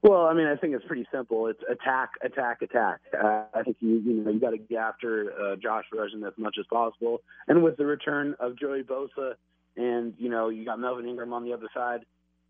Well, 0.04 0.28
I 0.28 0.36
mean, 0.36 0.46
I 0.46 0.56
think 0.56 0.76
it's 0.76 0.86
pretty 0.86 1.08
simple. 1.12 1.48
It's 1.48 1.62
attack, 1.68 2.12
attack, 2.24 2.62
attack. 2.62 3.00
Uh, 3.12 3.46
I 3.56 3.64
think 3.64 3.78
you 3.80 3.98
you 4.06 4.14
know 4.24 4.30
you 4.30 4.40
got 4.40 4.52
to 4.52 4.60
get 4.60 4.78
after 4.78 5.32
uh, 5.34 5.56
Josh 5.56 5.86
Rosen 5.92 6.24
as 6.24 6.34
much 6.38 6.58
as 6.60 6.68
possible, 6.72 7.22
and 7.48 7.64
with 7.64 7.76
the 7.78 7.88
return 7.88 8.36
of 8.40 8.56
Joey 8.56 8.84
Bosa, 8.84 9.34
and 9.76 10.14
you 10.20 10.30
know 10.30 10.50
you 10.50 10.64
got 10.64 10.78
Melvin 10.80 11.08
Ingram 11.08 11.34
on 11.34 11.44
the 11.44 11.54
other 11.54 11.70
side. 11.74 12.02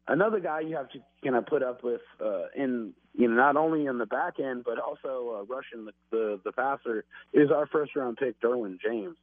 Another 0.05 0.41
guy 0.41 0.59
you 0.59 0.75
have 0.75 0.89
to 0.89 0.99
kind 1.23 1.37
of 1.37 1.45
put 1.45 1.63
up 1.63 1.81
with 1.81 2.01
uh, 2.21 2.47
in 2.57 2.91
you 3.13 3.29
know 3.29 3.35
not 3.35 3.55
only 3.55 3.85
in 3.85 3.99
the 3.99 4.05
back 4.05 4.33
end 4.37 4.65
but 4.65 4.77
also 4.77 5.39
uh, 5.39 5.43
rushing 5.45 5.85
the, 5.85 5.93
the 6.11 6.41
the 6.43 6.51
passer 6.51 7.05
is 7.31 7.51
our 7.51 7.67
first 7.67 7.95
round 7.95 8.17
pick 8.17 8.37
Derwin 8.41 8.77
James. 8.85 9.15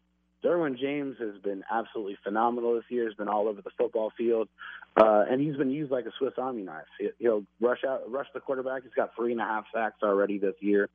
Derwin 0.45 0.79
James 0.79 1.17
has 1.19 1.41
been 1.43 1.63
absolutely 1.71 2.19
phenomenal 2.25 2.75
this 2.75 2.85
year. 2.89 3.05
Has 3.05 3.15
been 3.15 3.29
all 3.29 3.49
over 3.49 3.63
the 3.63 3.71
football 3.79 4.13
field, 4.17 4.49
uh, 4.97 5.25
and 5.31 5.41
he's 5.41 5.57
been 5.57 5.71
used 5.71 5.91
like 5.91 6.07
a 6.07 6.13
Swiss 6.19 6.35
Army 6.37 6.63
knife. 6.63 6.85
He'll 7.19 7.45
rush 7.61 7.85
out, 7.87 8.11
rush 8.11 8.27
the 8.35 8.41
quarterback. 8.41 8.83
He's 8.83 8.93
got 8.95 9.15
three 9.15 9.33
and 9.33 9.41
a 9.41 9.45
half 9.45 9.65
sacks 9.73 10.03
already 10.03 10.39
this 10.39 10.55
year. 10.61 10.89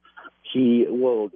He 0.54 0.86
will 0.88 1.32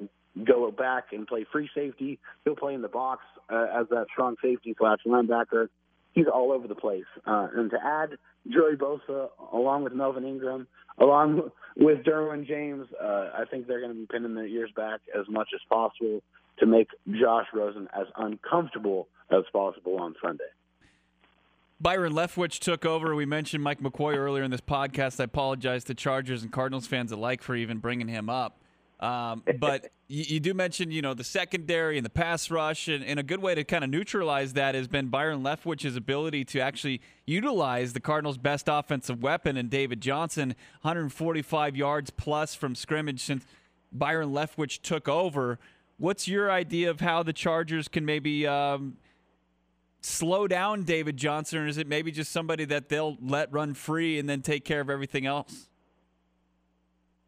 go 0.46 0.72
back 0.72 1.08
and 1.12 1.28
play 1.28 1.46
free 1.52 1.70
safety. 1.76 2.20
He'll 2.46 2.56
play 2.56 2.74
in 2.74 2.82
the 2.82 2.88
box 2.88 3.24
uh, 3.50 3.68
as 3.74 3.88
that 3.90 4.08
strong 4.12 4.36
safety 4.42 4.76
slash 4.78 5.00
linebacker. 5.06 5.68
He's 6.14 6.28
all 6.34 6.52
over 6.52 6.68
the 6.68 6.76
place. 6.76 7.06
Uh, 7.26 7.48
and 7.56 7.70
to 7.72 7.78
add 7.84 8.12
Joey 8.50 8.76
Bosa 8.76 9.30
along 9.54 9.84
with 9.84 9.94
Melvin 9.94 10.26
Ingram, 10.26 10.68
along 11.00 11.52
with 11.78 12.00
Derwin 12.04 12.46
James, 12.46 12.88
uh, 13.02 13.30
I 13.34 13.44
think 13.50 13.68
they're 13.68 13.80
going 13.80 13.94
to 13.94 14.00
be 14.00 14.08
pinning 14.08 14.36
their 14.36 14.48
ears 14.48 14.72
back 14.76 15.00
as 15.18 15.26
much 15.30 15.50
as 15.54 15.62
possible 15.70 16.22
to 16.60 16.66
make 16.66 16.88
Josh 17.10 17.48
Rosen 17.54 17.88
as 17.94 18.08
uncomfortable 18.18 19.08
as 19.32 19.44
possible 19.54 19.98
on 20.00 20.16
Sunday. 20.22 20.44
Byron 21.80 22.14
Leftwich 22.14 22.60
took 22.60 22.86
over. 22.86 23.16
We 23.16 23.26
mentioned 23.26 23.64
Mike 23.64 23.80
McCoy 23.80 24.16
earlier 24.16 24.44
in 24.44 24.52
this 24.52 24.62
podcast. 24.62 25.20
I 25.20 25.24
apologize 25.24 25.84
to 25.86 25.96
Chargers 25.96 26.44
and 26.44 26.52
Cardinals 26.52 26.86
fans 26.86 27.12
alike 27.12 27.42
for 27.42 27.56
even 27.56 27.80
bringing 27.80 28.08
him 28.08 28.30
up. 28.30 28.61
Um, 29.02 29.44
but 29.58 29.92
you, 30.08 30.26
you, 30.28 30.40
do 30.40 30.54
mention, 30.54 30.92
you 30.92 31.02
know, 31.02 31.16
the 31.16 31.24
secondary 31.24 31.98
and 31.98 32.06
the 32.06 32.10
pass 32.12 32.52
rush, 32.52 32.88
and, 32.88 33.04
and, 33.04 33.20
a 33.20 33.24
good 33.24 33.42
way 33.42 33.56
to 33.56 33.64
kind 33.64 33.84
of 33.84 33.90
neutralize 33.90 34.54
that 34.54 34.76
has 34.76 34.88
been 34.88 35.08
Byron 35.08 35.42
Leftwich's 35.42 35.96
ability 35.96 36.46
to 36.46 36.60
actually 36.60 37.02
utilize 37.26 37.94
the 37.94 38.00
Cardinals' 38.00 38.38
best 38.38 38.68
offensive 38.70 39.24
weapon 39.24 39.58
and 39.58 39.72
David 39.72 40.02
Johnson, 40.02 40.50
145 40.82 41.76
yards 41.76 42.12
plus 42.12 42.54
from 42.54 42.76
scrimmage 42.76 43.22
since 43.22 43.44
Byron 43.92 44.30
Leftwich 44.30 44.82
took 44.84 45.10
over. 45.10 45.58
What's 45.98 46.28
your 46.28 46.52
idea 46.52 46.92
of 46.92 47.00
how 47.00 47.24
the 47.24 47.34
Chargers 47.34 47.88
can 47.88 48.06
maybe 48.06 48.46
um, 48.46 48.98
slow 50.02 50.48
down 50.48 50.84
David 50.84 51.18
Johnson, 51.18 51.60
or 51.60 51.68
is 51.68 51.80
it 51.80 51.88
maybe 51.88 52.12
just 52.12 52.32
somebody 52.32 52.66
that 52.66 52.90
they'll 52.90 53.18
let 53.20 53.52
run 53.52 53.74
free 53.74 54.20
and 54.20 54.30
then 54.30 54.44
take 54.44 54.64
care 54.64 54.82
of 54.82 54.92
everything 54.92 55.26
else? 55.26 55.71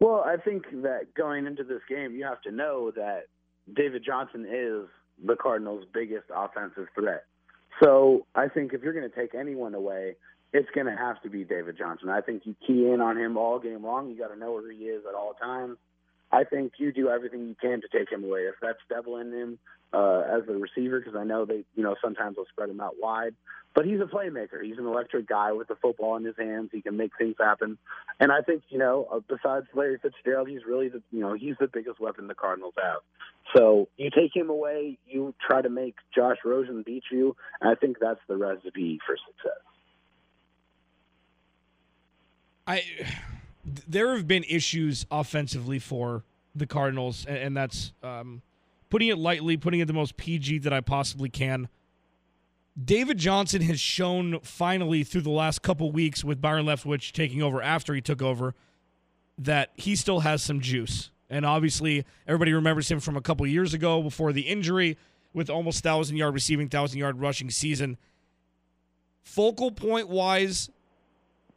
Well, 0.00 0.24
I 0.26 0.36
think 0.36 0.64
that 0.82 1.14
going 1.14 1.46
into 1.46 1.64
this 1.64 1.80
game, 1.88 2.14
you 2.14 2.24
have 2.24 2.42
to 2.42 2.50
know 2.50 2.90
that 2.96 3.24
David 3.74 4.02
Johnson 4.04 4.46
is 4.48 4.88
the 5.24 5.36
Cardinals' 5.36 5.84
biggest 5.92 6.26
offensive 6.34 6.88
threat. 6.94 7.24
So 7.82 8.26
I 8.34 8.48
think 8.48 8.72
if 8.72 8.82
you're 8.82 8.92
going 8.92 9.08
to 9.08 9.16
take 9.16 9.34
anyone 9.34 9.74
away, 9.74 10.16
it's 10.52 10.68
going 10.74 10.86
to 10.86 10.96
have 10.96 11.20
to 11.22 11.30
be 11.30 11.44
David 11.44 11.76
Johnson. 11.76 12.08
I 12.08 12.20
think 12.20 12.42
you 12.44 12.54
key 12.66 12.88
in 12.88 13.00
on 13.00 13.16
him 13.16 13.36
all 13.36 13.58
game 13.58 13.84
long. 13.84 14.10
You 14.10 14.18
got 14.18 14.28
to 14.28 14.38
know 14.38 14.52
where 14.52 14.70
he 14.70 14.84
is 14.84 15.02
at 15.08 15.14
all 15.14 15.34
times. 15.34 15.78
I 16.30 16.44
think 16.44 16.72
you 16.78 16.92
do 16.92 17.08
everything 17.08 17.48
you 17.48 17.56
can 17.60 17.80
to 17.80 17.88
take 17.96 18.10
him 18.10 18.24
away. 18.24 18.40
If 18.40 18.54
that's 18.60 18.78
doubling 18.88 19.32
him 19.32 19.58
uh, 19.94 20.20
as 20.20 20.42
a 20.48 20.52
receiver, 20.52 20.98
because 20.98 21.14
I 21.16 21.24
know 21.24 21.44
they, 21.44 21.64
you 21.76 21.82
know, 21.82 21.94
sometimes 22.02 22.36
they'll 22.36 22.46
spread 22.46 22.70
him 22.70 22.80
out 22.80 22.96
wide. 23.00 23.34
But 23.74 23.86
he's 23.86 23.98
a 24.00 24.04
playmaker. 24.04 24.62
He's 24.62 24.78
an 24.78 24.86
electric 24.86 25.26
guy 25.26 25.50
with 25.50 25.66
the 25.66 25.74
football 25.74 26.16
in 26.16 26.24
his 26.24 26.36
hands. 26.38 26.70
He 26.72 26.80
can 26.80 26.96
make 26.96 27.10
things 27.18 27.34
happen. 27.40 27.76
And 28.20 28.30
I 28.30 28.40
think, 28.40 28.62
you 28.68 28.78
know, 28.78 29.08
uh, 29.10 29.18
besides 29.28 29.66
Larry 29.74 29.98
Fitzgerald, 30.00 30.48
he's 30.48 30.64
really 30.64 30.88
the, 30.88 31.02
you 31.10 31.20
know, 31.20 31.32
he's 31.32 31.56
the 31.58 31.66
biggest 31.66 31.98
weapon 31.98 32.28
the 32.28 32.36
Cardinals 32.36 32.74
have. 32.80 33.00
So 33.56 33.88
you 33.96 34.10
take 34.10 34.34
him 34.34 34.48
away, 34.48 34.98
you 35.08 35.34
try 35.44 35.60
to 35.60 35.68
make 35.68 35.96
Josh 36.14 36.36
Rosen 36.44 36.84
beat 36.86 37.02
you. 37.10 37.34
And 37.60 37.68
I 37.68 37.74
think 37.74 37.96
that's 38.00 38.20
the 38.28 38.36
recipe 38.36 39.00
for 39.04 39.16
success. 39.16 39.60
I 42.66 42.82
there 43.88 44.14
have 44.14 44.28
been 44.28 44.44
issues 44.44 45.06
offensively 45.10 45.78
for 45.78 46.22
the 46.54 46.66
Cardinals, 46.66 47.26
and, 47.26 47.36
and 47.36 47.56
that's 47.56 47.92
um, 48.02 48.42
putting 48.94 49.08
it 49.08 49.18
lightly, 49.18 49.56
putting 49.56 49.80
it 49.80 49.86
the 49.86 49.92
most 49.92 50.16
PG 50.16 50.60
that 50.60 50.72
I 50.72 50.80
possibly 50.80 51.28
can. 51.28 51.68
David 52.80 53.18
Johnson 53.18 53.60
has 53.62 53.80
shown 53.80 54.38
finally 54.44 55.02
through 55.02 55.22
the 55.22 55.30
last 55.30 55.62
couple 55.62 55.90
weeks 55.90 56.22
with 56.22 56.40
Byron 56.40 56.64
Leftwich 56.66 57.10
taking 57.10 57.42
over 57.42 57.60
after 57.60 57.92
he 57.92 58.00
took 58.00 58.22
over 58.22 58.54
that 59.36 59.72
he 59.74 59.96
still 59.96 60.20
has 60.20 60.44
some 60.44 60.60
juice. 60.60 61.10
And 61.28 61.44
obviously, 61.44 62.04
everybody 62.28 62.52
remembers 62.52 62.88
him 62.88 63.00
from 63.00 63.16
a 63.16 63.20
couple 63.20 63.44
years 63.48 63.74
ago 63.74 64.00
before 64.00 64.32
the 64.32 64.42
injury 64.42 64.96
with 65.32 65.50
almost 65.50 65.84
1,000 65.84 66.16
yard 66.16 66.32
receiving, 66.32 66.66
1,000 66.66 66.96
yard 66.96 67.20
rushing 67.20 67.50
season. 67.50 67.96
Focal 69.24 69.72
point 69.72 70.08
wise, 70.08 70.70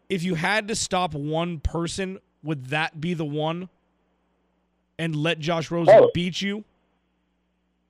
if 0.10 0.24
you 0.24 0.34
had 0.34 0.67
to 0.70 0.75
stop 0.75 1.13
one 1.13 1.60
person, 1.60 2.17
would 2.41 2.70
that 2.70 3.00
be 3.00 3.13
the 3.13 3.25
one? 3.25 3.70
And 4.98 5.15
let 5.15 5.38
Josh 5.38 5.70
Rosen 5.70 5.94
oh. 5.96 6.10
beat 6.15 6.41
you? 6.41 6.63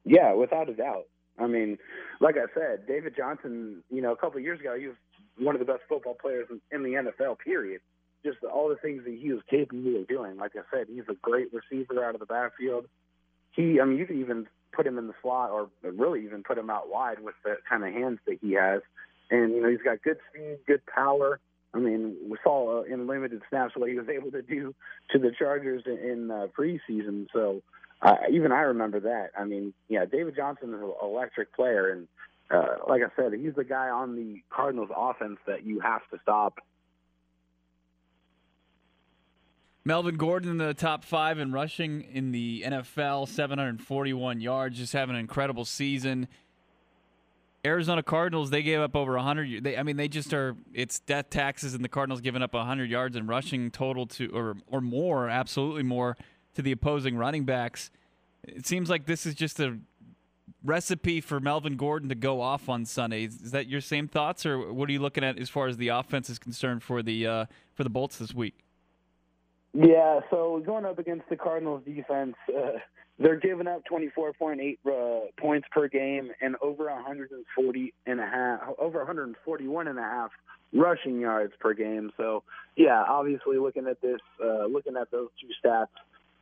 Yeah, 0.08 0.34
without 0.34 0.70
a 0.70 0.74
doubt. 0.74 1.06
I 1.40 1.48
mean, 1.48 1.78
like 2.20 2.36
I 2.36 2.52
said, 2.54 2.88
David 2.88 3.16
Johnson, 3.16 3.84
you 3.92 4.02
know, 4.02 4.12
a 4.12 4.18
couple 4.18 4.38
of 4.38 4.44
years 4.44 4.60
ago, 4.60 4.76
he 4.78 4.88
was 4.88 4.96
one 5.38 5.56
of 5.56 5.60
the 5.60 5.72
best 5.72 5.84
football 5.88 6.16
players 6.20 6.48
in, 6.72 6.84
the 6.84 6.90
NFL, 6.90 7.40
period. 7.40 7.82
Just 8.26 8.38
all 8.44 8.70
the 8.70 8.76
things 8.76 9.04
that 9.06 9.14
he 9.14 9.32
was 9.32 9.44
capable 9.50 10.02
of 10.02 10.08
doing. 10.08 10.38
Like 10.38 10.54
I 10.56 10.62
said, 10.76 10.88
he's 10.90 11.04
a 11.10 11.14
great 11.22 11.50
receiver 11.54 12.04
out 12.04 12.16
of 12.16 12.20
the 12.20 12.26
backfield. 12.26 12.88
He, 13.52 13.80
I 13.80 13.86
mean, 13.86 13.98
you 13.98 14.06
could 14.06 14.18
even 14.18 14.48
put 14.74 14.88
him 14.88 14.98
in 14.98 15.08
the 15.08 15.14
slot 15.22 15.52
or 15.52 15.70
really 15.84 16.24
even 16.26 16.44
put 16.44 16.58
him 16.58 16.70
out 16.70 16.90
wide 16.90 17.20
with 17.20 17.36
the 17.44 17.58
kind 17.70 17.84
of 17.84 17.94
hands 17.94 18.20
that 18.26 18.40
he 18.42 18.54
has. 18.54 18.82
And, 19.30 19.52
you 19.52 19.62
know, 19.62 19.70
he's 19.70 19.82
got 19.84 20.02
good 20.02 20.18
speed, 20.30 20.58
good 20.66 20.82
power. 20.86 21.40
I 21.74 21.80
mean, 21.80 22.16
we 22.28 22.38
saw 22.44 22.80
uh, 22.80 22.84
in 22.84 23.08
limited 23.08 23.42
snaps 23.50 23.74
what 23.76 23.90
he 23.90 23.98
was 23.98 24.10
able 24.10 24.32
to 24.32 24.42
do 24.42 24.74
to 25.12 25.20
the 25.20 25.32
Chargers 25.38 25.84
in, 25.86 25.98
in 25.98 26.32
uh, 26.32 26.48
preseason. 26.58 27.28
So 27.34 27.62
even 28.32 28.52
I 28.52 28.62
remember 28.62 29.00
that. 29.02 29.32
I 29.38 29.46
mean, 29.46 29.74
yeah, 29.90 30.06
David 30.06 30.36
Johnson 30.36 30.70
is 30.70 30.82
an 30.82 30.92
electric 31.02 31.54
player, 31.54 31.92
and 31.92 32.08
uh, 32.50 32.78
like 32.88 33.02
I 33.02 33.08
said, 33.16 33.34
he's 33.34 33.56
the 33.56 33.64
guy 33.64 33.90
on 33.90 34.16
the 34.16 34.42
Cardinals 34.50 34.90
offense 34.96 35.40
that 35.48 35.66
you 35.66 35.80
have 35.80 36.02
to 36.12 36.20
stop. 36.22 36.60
Melvin 39.84 40.18
Gordon 40.18 40.52
in 40.52 40.58
the 40.58 40.74
top 40.74 41.06
five 41.06 41.40
in 41.40 41.54
rushing 41.54 42.02
in 42.02 42.32
the 42.32 42.64
NFL, 42.68 43.30
741 43.30 44.42
yards, 44.42 44.78
just 44.78 44.92
having 44.92 45.16
an 45.16 45.22
incredible 45.22 45.64
season. 45.64 46.28
Arizona 47.66 48.04
Cardinals, 48.04 48.50
they 48.50 48.64
gave 48.64 48.80
up 48.80 48.96
over 48.96 49.16
100. 49.16 49.64
They, 49.64 49.78
I 49.78 49.84
mean, 49.84 49.96
they 49.98 50.08
just 50.08 50.34
are. 50.34 50.56
It's 50.74 51.00
death 51.00 51.30
taxes, 51.30 51.74
and 51.74 51.84
the 51.84 51.90
Cardinals 51.90 52.22
giving 52.22 52.42
up 52.42 52.54
100 52.54 52.90
yards 52.90 53.16
in 53.16 53.28
rushing 53.28 53.72
total 53.72 54.06
to, 54.08 54.28
or 54.28 54.58
or 54.68 54.82
more, 54.82 55.30
absolutely 55.30 55.84
more 55.84 56.18
to 56.58 56.64
the 56.64 56.72
opposing 56.72 57.16
running 57.16 57.46
backs. 57.46 57.92
It 58.44 58.66
seems 58.66 58.90
like 58.90 59.06
this 59.06 59.28
is 59.28 59.36
just 59.36 59.60
a 59.60 59.78
recipe 60.64 61.22
for 61.22 61.40
Melvin 61.40 61.78
Gordon 61.78 62.10
to 62.10 62.16
go 62.16 62.42
off 62.42 62.68
on 62.68 62.84
Sunday. 62.84 63.26
Is 63.26 63.52
that 63.52 63.68
your 63.68 63.80
same 63.80 64.08
thoughts, 64.08 64.44
or 64.44 64.74
what 64.74 64.90
are 64.90 64.92
you 64.92 65.00
looking 65.00 65.24
at 65.24 65.38
as 65.38 65.50
far 65.50 65.68
as 65.68 65.78
the 65.78 65.90
offense 65.90 66.32
is 66.32 66.40
concerned 66.40 66.82
for 66.82 67.04
the 67.04 67.28
uh, 67.28 67.46
for 67.76 67.84
the 67.84 67.92
Bolts 67.92 68.18
this 68.18 68.34
week? 68.34 68.56
Yeah, 69.74 70.22
so 70.32 70.64
going 70.66 70.84
up 70.86 70.98
against 70.98 71.30
the 71.30 71.36
Cardinals 71.36 71.84
defense, 71.86 72.36
uh, 72.50 72.80
they're 73.20 73.40
giving 73.40 73.68
up 73.68 73.84
24.8 73.92 74.78
uh, 74.88 75.28
points 75.40 75.68
per 75.72 75.88
game 75.88 76.32
and 76.42 76.56
over 76.60 76.86
140 76.86 77.94
and 78.08 78.20
a 78.20 78.26
half, 78.26 78.62
over 78.80 78.98
141 78.98 79.88
and 79.88 80.00
a 80.00 80.02
half 80.02 80.32
rushing 80.74 81.20
yards 81.20 81.54
per 81.60 81.76
game. 81.76 82.12
So, 82.18 82.42
yeah, 82.76 83.04
obviously 83.08 83.60
looking 83.60 83.86
at 83.86 84.02
this, 84.02 84.22
uh, 84.44 84.66
looking 84.66 84.98
at 84.98 85.12
those 85.12 85.30
two 85.40 85.50
stats, 85.64 85.88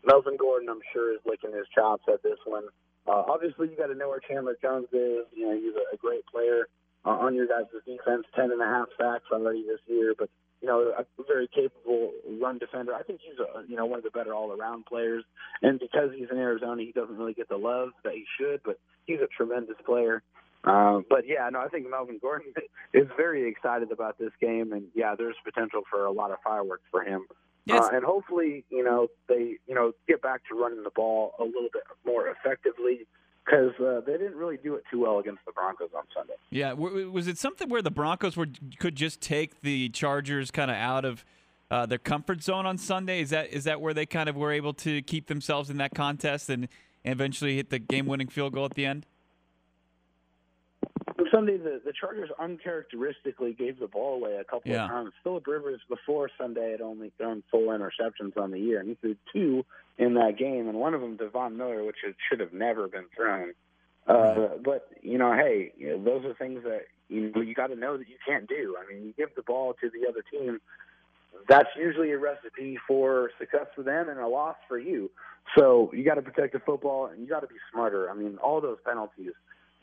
Melvin 0.06 0.38
Gordon, 0.38 0.70
I'm 0.70 0.82
sure, 0.94 1.14
is 1.14 1.22
licking 1.26 1.52
his 1.52 1.68
chops 1.74 2.04
at 2.12 2.24
this 2.24 2.40
one. 2.46 2.66
Uh, 3.08 3.24
obviously, 3.28 3.70
you 3.70 3.78
got 3.78 3.88
to 3.88 3.96
know 3.96 4.10
where 4.10 4.20
Chandler 4.20 4.58
Jones 4.62 4.88
is. 4.92 5.26
You 5.34 5.50
know, 5.50 5.56
he's 5.56 5.76
a, 5.76 5.96
a 5.96 5.98
great 5.98 6.26
player 6.26 6.68
uh, 7.06 7.10
on 7.10 7.36
your 7.36 7.48
guys' 7.48 7.66
defense. 7.86 8.26
Ten 8.36 8.52
and 8.52 8.62
a 8.62 8.66
half 8.66 8.88
sacks 8.98 9.26
already 9.32 9.64
this 9.64 9.82
year, 9.88 10.14
but 10.18 10.30
you 10.62 10.68
know, 10.68 10.94
a 10.98 11.06
very 11.28 11.48
capable 11.48 12.12
run 12.42 12.58
defender. 12.58 12.96
I 12.96 13.04
think 13.04 13.20
he's 13.22 13.38
a 13.40 13.68
you 13.68 13.76
know 13.76 13.86
one 13.86 14.00
of 14.00 14.04
the 14.04 14.10
better 14.10 14.34
all 14.34 14.52
around 14.52 14.86
players. 14.86 15.24
And 15.62 15.80
because 15.80 16.10
he's 16.16 16.30
in 16.32 16.38
Arizona, 16.38 16.82
he 16.82 16.92
doesn't 16.92 17.18
really 17.18 17.34
get 17.34 17.50
the 17.50 17.58
love 17.58 17.90
that 18.04 18.14
he 18.14 18.26
should, 18.40 18.62
but 18.64 18.80
he's 19.06 19.20
a 19.20 19.28
tremendous 19.28 19.78
player. 19.86 20.24
Uh, 20.64 21.02
but 21.08 21.28
yeah, 21.28 21.48
no, 21.52 21.60
I 21.60 21.68
think 21.68 21.88
Melvin 21.90 22.18
Gordon 22.20 22.54
is 22.94 23.08
very 23.16 23.48
excited 23.48 23.92
about 23.92 24.18
this 24.18 24.32
game, 24.42 24.74
and 24.74 24.86
yeah, 24.96 25.14
there's 25.16 25.36
potential 25.44 25.84
for 25.90 26.06
a 26.06 26.12
lot 26.12 26.32
of 26.32 26.38
fireworks 26.44 26.84
for 26.90 27.04
him. 27.04 27.28
Yes. 27.66 27.86
Uh, 27.86 27.96
and 27.96 28.06
hopefully, 28.06 28.64
you 28.70 28.84
know, 28.84 29.08
they 29.28 29.58
you 29.68 29.76
know 29.76 29.94
get 30.08 30.22
back 30.22 30.42
to 30.50 30.56
running 30.56 30.84
the 30.84 30.92
ball 30.92 31.34
a 31.40 31.44
little 31.44 31.70
bit 31.74 31.84
more 32.06 32.28
effectively 32.30 33.08
because 33.46 33.74
uh, 33.80 34.02
they 34.06 34.14
didn't 34.14 34.36
really 34.36 34.58
do 34.58 34.76
it 34.76 34.84
too 34.92 35.02
well 35.02 35.20
against 35.20 35.46
the 35.46 35.52
Broncos 35.52 35.90
on 35.96 36.04
Sunday. 36.16 36.34
Yeah, 36.50 36.74
was 36.74 37.28
it 37.28 37.38
something 37.38 37.70
where 37.70 37.82
the 37.82 37.92
Broncos 37.92 38.36
were 38.36 38.48
could 38.80 38.96
just 38.96 39.22
take 39.22 39.62
the 39.62 39.90
Chargers 39.90 40.52
kind 40.52 40.72
of 40.72 40.78
out 40.78 41.06
of 41.06 41.26
uh, 41.72 41.86
their 41.86 41.98
comfort 41.98 42.44
zone 42.44 42.66
on 42.66 42.78
Sunday? 42.78 43.22
Is 43.22 43.32
that 43.32 43.52
is 43.52 43.64
that 43.66 43.82
where 43.82 43.94
they 43.94 44.06
kind 44.06 44.30
of 44.30 44.36
were 44.36 44.52
able 44.52 44.74
to 44.76 45.02
keep 45.02 45.28
themselves 45.28 45.70
in 45.70 45.78
that 45.78 45.94
contest 45.94 46.50
and, 46.50 46.68
and 47.04 47.14
eventually 47.14 47.56
hit 47.56 47.70
the 47.70 47.80
game-winning 47.80 48.28
field 48.28 48.54
goal 48.54 48.66
at 48.66 48.76
the 48.76 48.86
end? 48.86 49.06
Sunday, 51.32 51.58
the, 51.58 51.82
the 51.84 51.94
Chargers 51.94 52.30
uncharacteristically 52.40 53.54
gave 53.54 53.80
the 53.80 53.88
ball 53.88 54.16
away 54.16 54.38
a 54.38 54.44
couple 54.44 54.72
yeah. 54.72 54.86
of 54.86 54.90
times. 54.90 55.12
Philip 55.24 55.46
Rivers 55.48 55.82
before 55.90 56.30
Sunday 56.38 56.72
had 56.72 56.82
only 56.82 57.12
thrown 57.18 57.44
four 57.52 57.78
interceptions 57.78 58.38
on 58.38 58.52
the 58.52 58.60
year, 58.60 58.80
and 58.80 58.90
he 58.90 58.96
threw 58.96 59.16
two 59.32 59.66
in 59.98 60.16
that 60.16 60.38
game, 60.38 60.68
and 60.68 60.78
one 60.78 60.94
of 60.94 61.02
them, 61.02 61.16
Devon 61.16 61.58
Miller, 61.58 61.84
which 61.84 61.98
should 62.30 62.40
have 62.40 62.54
never 62.54 62.88
been 62.88 63.06
thrown. 63.16 63.54
Uh, 64.08 64.50
but 64.64 64.88
you 65.02 65.18
know, 65.18 65.34
hey, 65.34 65.72
you 65.78 65.90
know, 65.90 66.04
those 66.04 66.26
are 66.26 66.34
things 66.36 66.64
that 66.64 66.82
you 67.10 67.32
know, 67.34 67.42
you 67.42 67.56
got 67.56 67.68
to 67.68 67.76
know 67.76 67.98
that 67.98 68.08
you 68.08 68.16
can't 68.26 68.48
do. 68.48 68.76
I 68.80 68.92
mean, 68.92 69.04
you 69.04 69.14
give 69.18 69.34
the 69.36 69.42
ball 69.42 69.74
to 69.82 69.90
the 69.90 70.08
other 70.08 70.24
team. 70.32 70.60
That's 71.48 71.70
usually 71.78 72.12
a 72.12 72.18
recipe 72.18 72.78
for 72.88 73.32
success 73.40 73.68
for 73.76 73.84
them 73.84 74.10
and 74.10 74.20
a 74.20 74.28
loss 74.28 74.56
for 74.68 74.78
you. 74.78 75.10
So 75.58 75.92
you 75.94 76.04
got 76.04 76.16
to 76.16 76.22
protect 76.22 76.54
the 76.54 76.60
football, 76.60 77.08
and 77.08 77.22
you 77.22 77.28
got 77.28 77.42
to 77.42 77.48
be 77.48 77.56
smarter. 77.72 78.10
I 78.10 78.14
mean, 78.14 78.38
all 78.38 78.62
those 78.62 78.78
penalties 78.86 79.34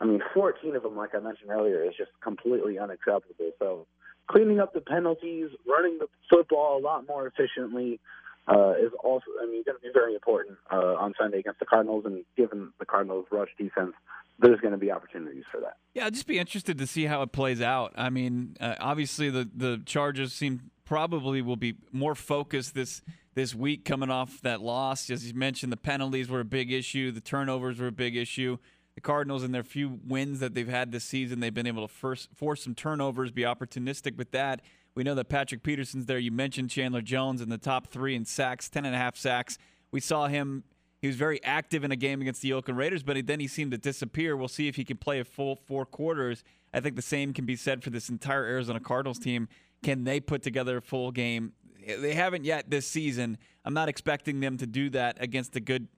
I 0.03 0.05
mean, 0.05 0.21
14 0.35 0.75
of 0.75 0.83
them, 0.83 0.97
like 0.97 1.15
I 1.15 1.21
mentioned 1.21 1.51
earlier, 1.51 1.85
is 1.85 1.95
just 1.97 2.11
completely 2.21 2.77
unacceptable. 2.77 3.53
So 3.61 3.87
cleaning 4.29 4.59
up 4.59 4.75
the 4.75 4.81
penalties, 4.81 5.51
running 5.65 5.99
the 5.99 6.09
football 6.29 6.77
a 6.77 6.83
lot 6.83 7.07
more 7.07 7.29
efficiently 7.29 8.01
uh, 8.49 8.73
is 8.73 8.91
also, 9.05 9.27
I 9.41 9.47
mean, 9.47 9.63
going 9.65 9.79
to 9.79 9.81
be 9.81 9.91
very 9.95 10.15
important 10.15 10.59
uh, 10.73 10.97
on 10.99 11.15
Sunday 11.17 11.39
against 11.39 11.61
the 11.61 11.67
Cardinals. 11.67 12.05
And 12.05 12.25
given 12.37 12.73
the 12.81 12.85
Cardinals' 12.85 13.27
rush 13.31 13.51
defense, 13.57 13.93
there's 14.41 14.59
going 14.61 14.73
to 14.73 14.79
be 14.79 14.91
opportunities 14.91 15.45
for 15.53 15.61
that. 15.61 15.77
Yeah, 15.95 16.07
I'll 16.07 16.11
just 16.11 16.27
be 16.27 16.41
interested 16.41 16.79
to 16.79 16.87
see 16.89 17.05
how 17.05 17.23
it 17.23 17.31
plays 17.31 17.63
out. 17.63 17.93
I 17.95 18.11
mean, 18.11 18.57
uh, 18.61 18.75
obviously 18.81 19.31
the 19.31 19.49
the 19.55 19.83
Chargers 19.87 20.33
seem 20.33 20.73
probably 20.85 21.43
will 21.43 21.57
be 21.57 21.77
more 21.93 22.17
focused 22.17 22.75
this 22.75 23.03
this 23.35 23.55
week 23.55 23.85
coming 23.85 24.11
off 24.11 24.41
that 24.41 24.61
loss. 24.61 25.11
As 25.11 25.29
you 25.29 25.35
mentioned, 25.35 25.71
the 25.71 25.77
penalties 25.77 26.29
were 26.29 26.41
a 26.41 26.45
big 26.45 26.73
issue, 26.73 27.13
the 27.13 27.21
turnovers 27.21 27.79
were 27.79 27.87
a 27.87 27.93
big 27.93 28.17
issue 28.17 28.59
the 28.95 29.01
Cardinals 29.01 29.43
in 29.43 29.53
their 29.53 29.63
few 29.63 30.01
wins 30.07 30.41
that 30.41 30.55
they've 30.55 30.69
had 30.69 30.93
this 30.93 31.05
season, 31.05 31.41
they've 31.41 31.55
been 31.55 31.67
able 31.67 31.87
to 31.87 31.93
first 31.93 32.29
force 32.35 32.63
some 32.65 32.75
turnovers, 32.75 33.31
be 33.31 33.43
opportunistic 33.43 34.17
with 34.17 34.31
that. 34.33 34.61
We 34.95 35.03
know 35.03 35.15
that 35.15 35.29
Patrick 35.29 35.63
Peterson's 35.63 36.07
there. 36.07 36.19
You 36.19 36.31
mentioned 36.31 36.71
Chandler 36.71 37.01
Jones 37.01 37.41
in 37.41 37.49
the 37.49 37.59
top 37.59 37.87
three 37.89 38.15
in 38.15 38.25
sacks, 38.25 38.69
ten 38.69 38.85
and 38.85 38.95
a 38.95 38.99
half 38.99 39.17
sacks. 39.17 39.57
We 39.91 40.01
saw 40.01 40.27
him. 40.27 40.65
He 41.01 41.07
was 41.09 41.17
very 41.17 41.43
active 41.43 41.83
in 41.83 41.91
a 41.91 41.97
game 41.97 42.21
against 42.21 42.43
the 42.43 42.53
Oakland 42.53 42.79
Raiders, 42.79 43.03
but 43.03 43.27
then 43.27 43.41
he 43.41 43.49
seemed 43.49 43.73
to 43.73 43.79
disappear. 43.79 44.37
We'll 44.37 44.49
see 44.49 44.69
if 44.69 44.77
he 44.77 44.85
can 44.85 44.99
play 44.99 45.19
a 45.19 45.25
full 45.25 45.57
four 45.57 45.85
quarters. 45.85 46.45
I 46.73 46.81
think 46.81 46.95
the 46.95 47.03
same 47.03 47.33
can 47.33 47.45
be 47.45 47.57
said 47.57 47.83
for 47.83 47.91
this 47.91 48.09
entire 48.09 48.45
Arizona 48.45 48.81
Cardinals 48.81 49.19
team. 49.19 49.49
Can 49.83 50.05
they 50.05 50.21
put 50.21 50.43
together 50.43 50.77
a 50.77 50.83
full 50.83 51.11
game? 51.11 51.55
They 51.85 52.15
haven't 52.15 52.45
yet 52.45 52.71
this 52.71 52.87
season. 52.87 53.39
I'm 53.65 53.75
not 53.75 53.89
expecting 53.89 54.41
them 54.41 54.57
to 54.59 54.67
do 54.67 54.91
that 54.91 55.17
against 55.21 55.57
a 55.57 55.61
good 55.61 55.89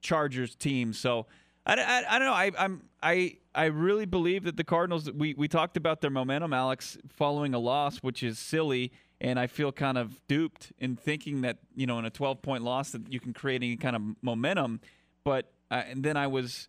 Chargers 0.00 0.54
team. 0.54 0.92
So 0.92 1.26
I, 1.66 1.74
I, 1.74 2.16
I 2.16 2.18
don't 2.18 2.28
know. 2.28 2.34
I, 2.34 2.50
I'm 2.58 2.82
I 3.02 3.36
I 3.54 3.66
really 3.66 4.06
believe 4.06 4.44
that 4.44 4.56
the 4.56 4.64
Cardinals. 4.64 5.10
We 5.10 5.34
we 5.34 5.48
talked 5.48 5.76
about 5.76 6.00
their 6.00 6.10
momentum, 6.10 6.52
Alex, 6.52 6.98
following 7.08 7.54
a 7.54 7.58
loss, 7.58 7.98
which 7.98 8.22
is 8.22 8.38
silly, 8.38 8.92
and 9.20 9.38
I 9.38 9.46
feel 9.46 9.72
kind 9.72 9.96
of 9.96 10.20
duped 10.28 10.72
in 10.78 10.96
thinking 10.96 11.40
that 11.42 11.58
you 11.74 11.86
know 11.86 11.98
in 11.98 12.04
a 12.04 12.10
12 12.10 12.42
point 12.42 12.62
loss 12.64 12.90
that 12.90 13.10
you 13.12 13.20
can 13.20 13.32
create 13.32 13.62
any 13.62 13.76
kind 13.76 13.96
of 13.96 14.02
momentum, 14.22 14.80
but 15.24 15.52
uh, 15.70 15.82
and 15.88 16.04
then 16.04 16.16
I 16.16 16.26
was. 16.26 16.68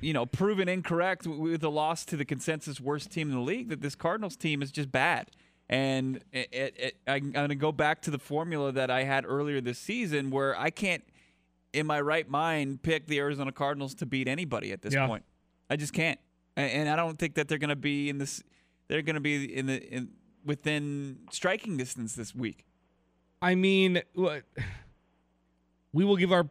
You 0.00 0.14
know, 0.14 0.26
proven 0.26 0.68
incorrect 0.68 1.26
with 1.26 1.62
a 1.62 1.68
loss 1.68 2.04
to 2.06 2.16
the 2.16 2.24
consensus 2.24 2.80
worst 2.80 3.12
team 3.12 3.28
in 3.28 3.36
the 3.36 3.42
league. 3.42 3.68
That 3.68 3.82
this 3.82 3.94
Cardinals 3.94 4.36
team 4.36 4.62
is 4.62 4.72
just 4.72 4.90
bad, 4.90 5.30
and 5.68 6.16
it, 6.32 6.48
it, 6.50 6.74
it, 6.76 6.96
I'm 7.06 7.30
going 7.30 7.50
to 7.50 7.54
go 7.54 7.72
back 7.72 8.00
to 8.02 8.10
the 8.10 8.18
formula 8.18 8.72
that 8.72 8.90
I 8.90 9.04
had 9.04 9.24
earlier 9.26 9.60
this 9.60 9.78
season, 9.78 10.30
where 10.30 10.58
I 10.58 10.70
can't 10.70 11.04
in 11.72 11.86
my 11.86 12.00
right 12.00 12.28
mind 12.28 12.82
pick 12.82 13.06
the 13.06 13.18
Arizona 13.18 13.52
Cardinals 13.52 13.94
to 13.96 14.06
beat 14.06 14.28
anybody 14.28 14.72
at 14.72 14.82
this 14.82 14.94
yeah. 14.94 15.06
point. 15.06 15.24
I 15.70 15.76
just 15.76 15.92
can't, 15.92 16.18
and 16.56 16.88
I 16.88 16.96
don't 16.96 17.18
think 17.18 17.34
that 17.34 17.48
they're 17.48 17.58
going 17.58 17.70
to 17.70 17.76
be 17.76 18.08
in 18.08 18.18
this. 18.18 18.42
They're 18.88 19.02
going 19.02 19.14
to 19.14 19.20
be 19.20 19.56
in 19.56 19.66
the 19.66 19.82
in 19.82 20.10
within 20.44 21.20
striking 21.30 21.76
distance 21.76 22.14
this 22.14 22.34
week. 22.34 22.64
I 23.40 23.54
mean, 23.54 24.02
we 25.92 26.04
will 26.04 26.16
give 26.16 26.32
our 26.32 26.48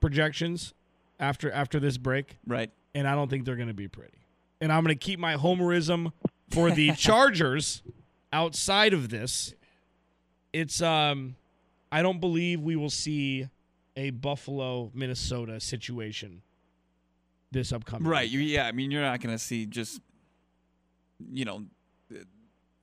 projections 0.00 0.74
after 1.20 1.50
after 1.50 1.78
this 1.78 1.96
break, 1.98 2.36
right? 2.46 2.70
And 2.94 3.06
I 3.08 3.14
don't 3.14 3.28
think 3.28 3.44
they're 3.44 3.56
going 3.56 3.68
to 3.68 3.74
be 3.74 3.88
pretty. 3.88 4.18
And 4.60 4.72
I'm 4.72 4.84
going 4.84 4.96
to 4.96 5.04
keep 5.04 5.18
my 5.18 5.36
homerism 5.36 6.12
for 6.50 6.70
the 6.70 6.92
Chargers 6.96 7.82
outside 8.32 8.92
of 8.92 9.08
this. 9.08 9.54
It's 10.52 10.82
um, 10.82 11.36
I 11.92 12.02
don't 12.02 12.20
believe 12.20 12.60
we 12.60 12.76
will 12.76 12.90
see 12.90 13.48
a 13.96 14.10
Buffalo 14.10 14.90
Minnesota 14.94 15.60
situation 15.60 16.42
this 17.52 17.72
upcoming. 17.72 18.08
Right. 18.08 18.28
You, 18.28 18.40
yeah. 18.40 18.66
I 18.66 18.72
mean, 18.72 18.90
you're 18.90 19.02
not 19.02 19.20
going 19.20 19.34
to 19.34 19.42
see 19.42 19.66
just, 19.66 20.00
you 21.32 21.44
know, 21.44 21.64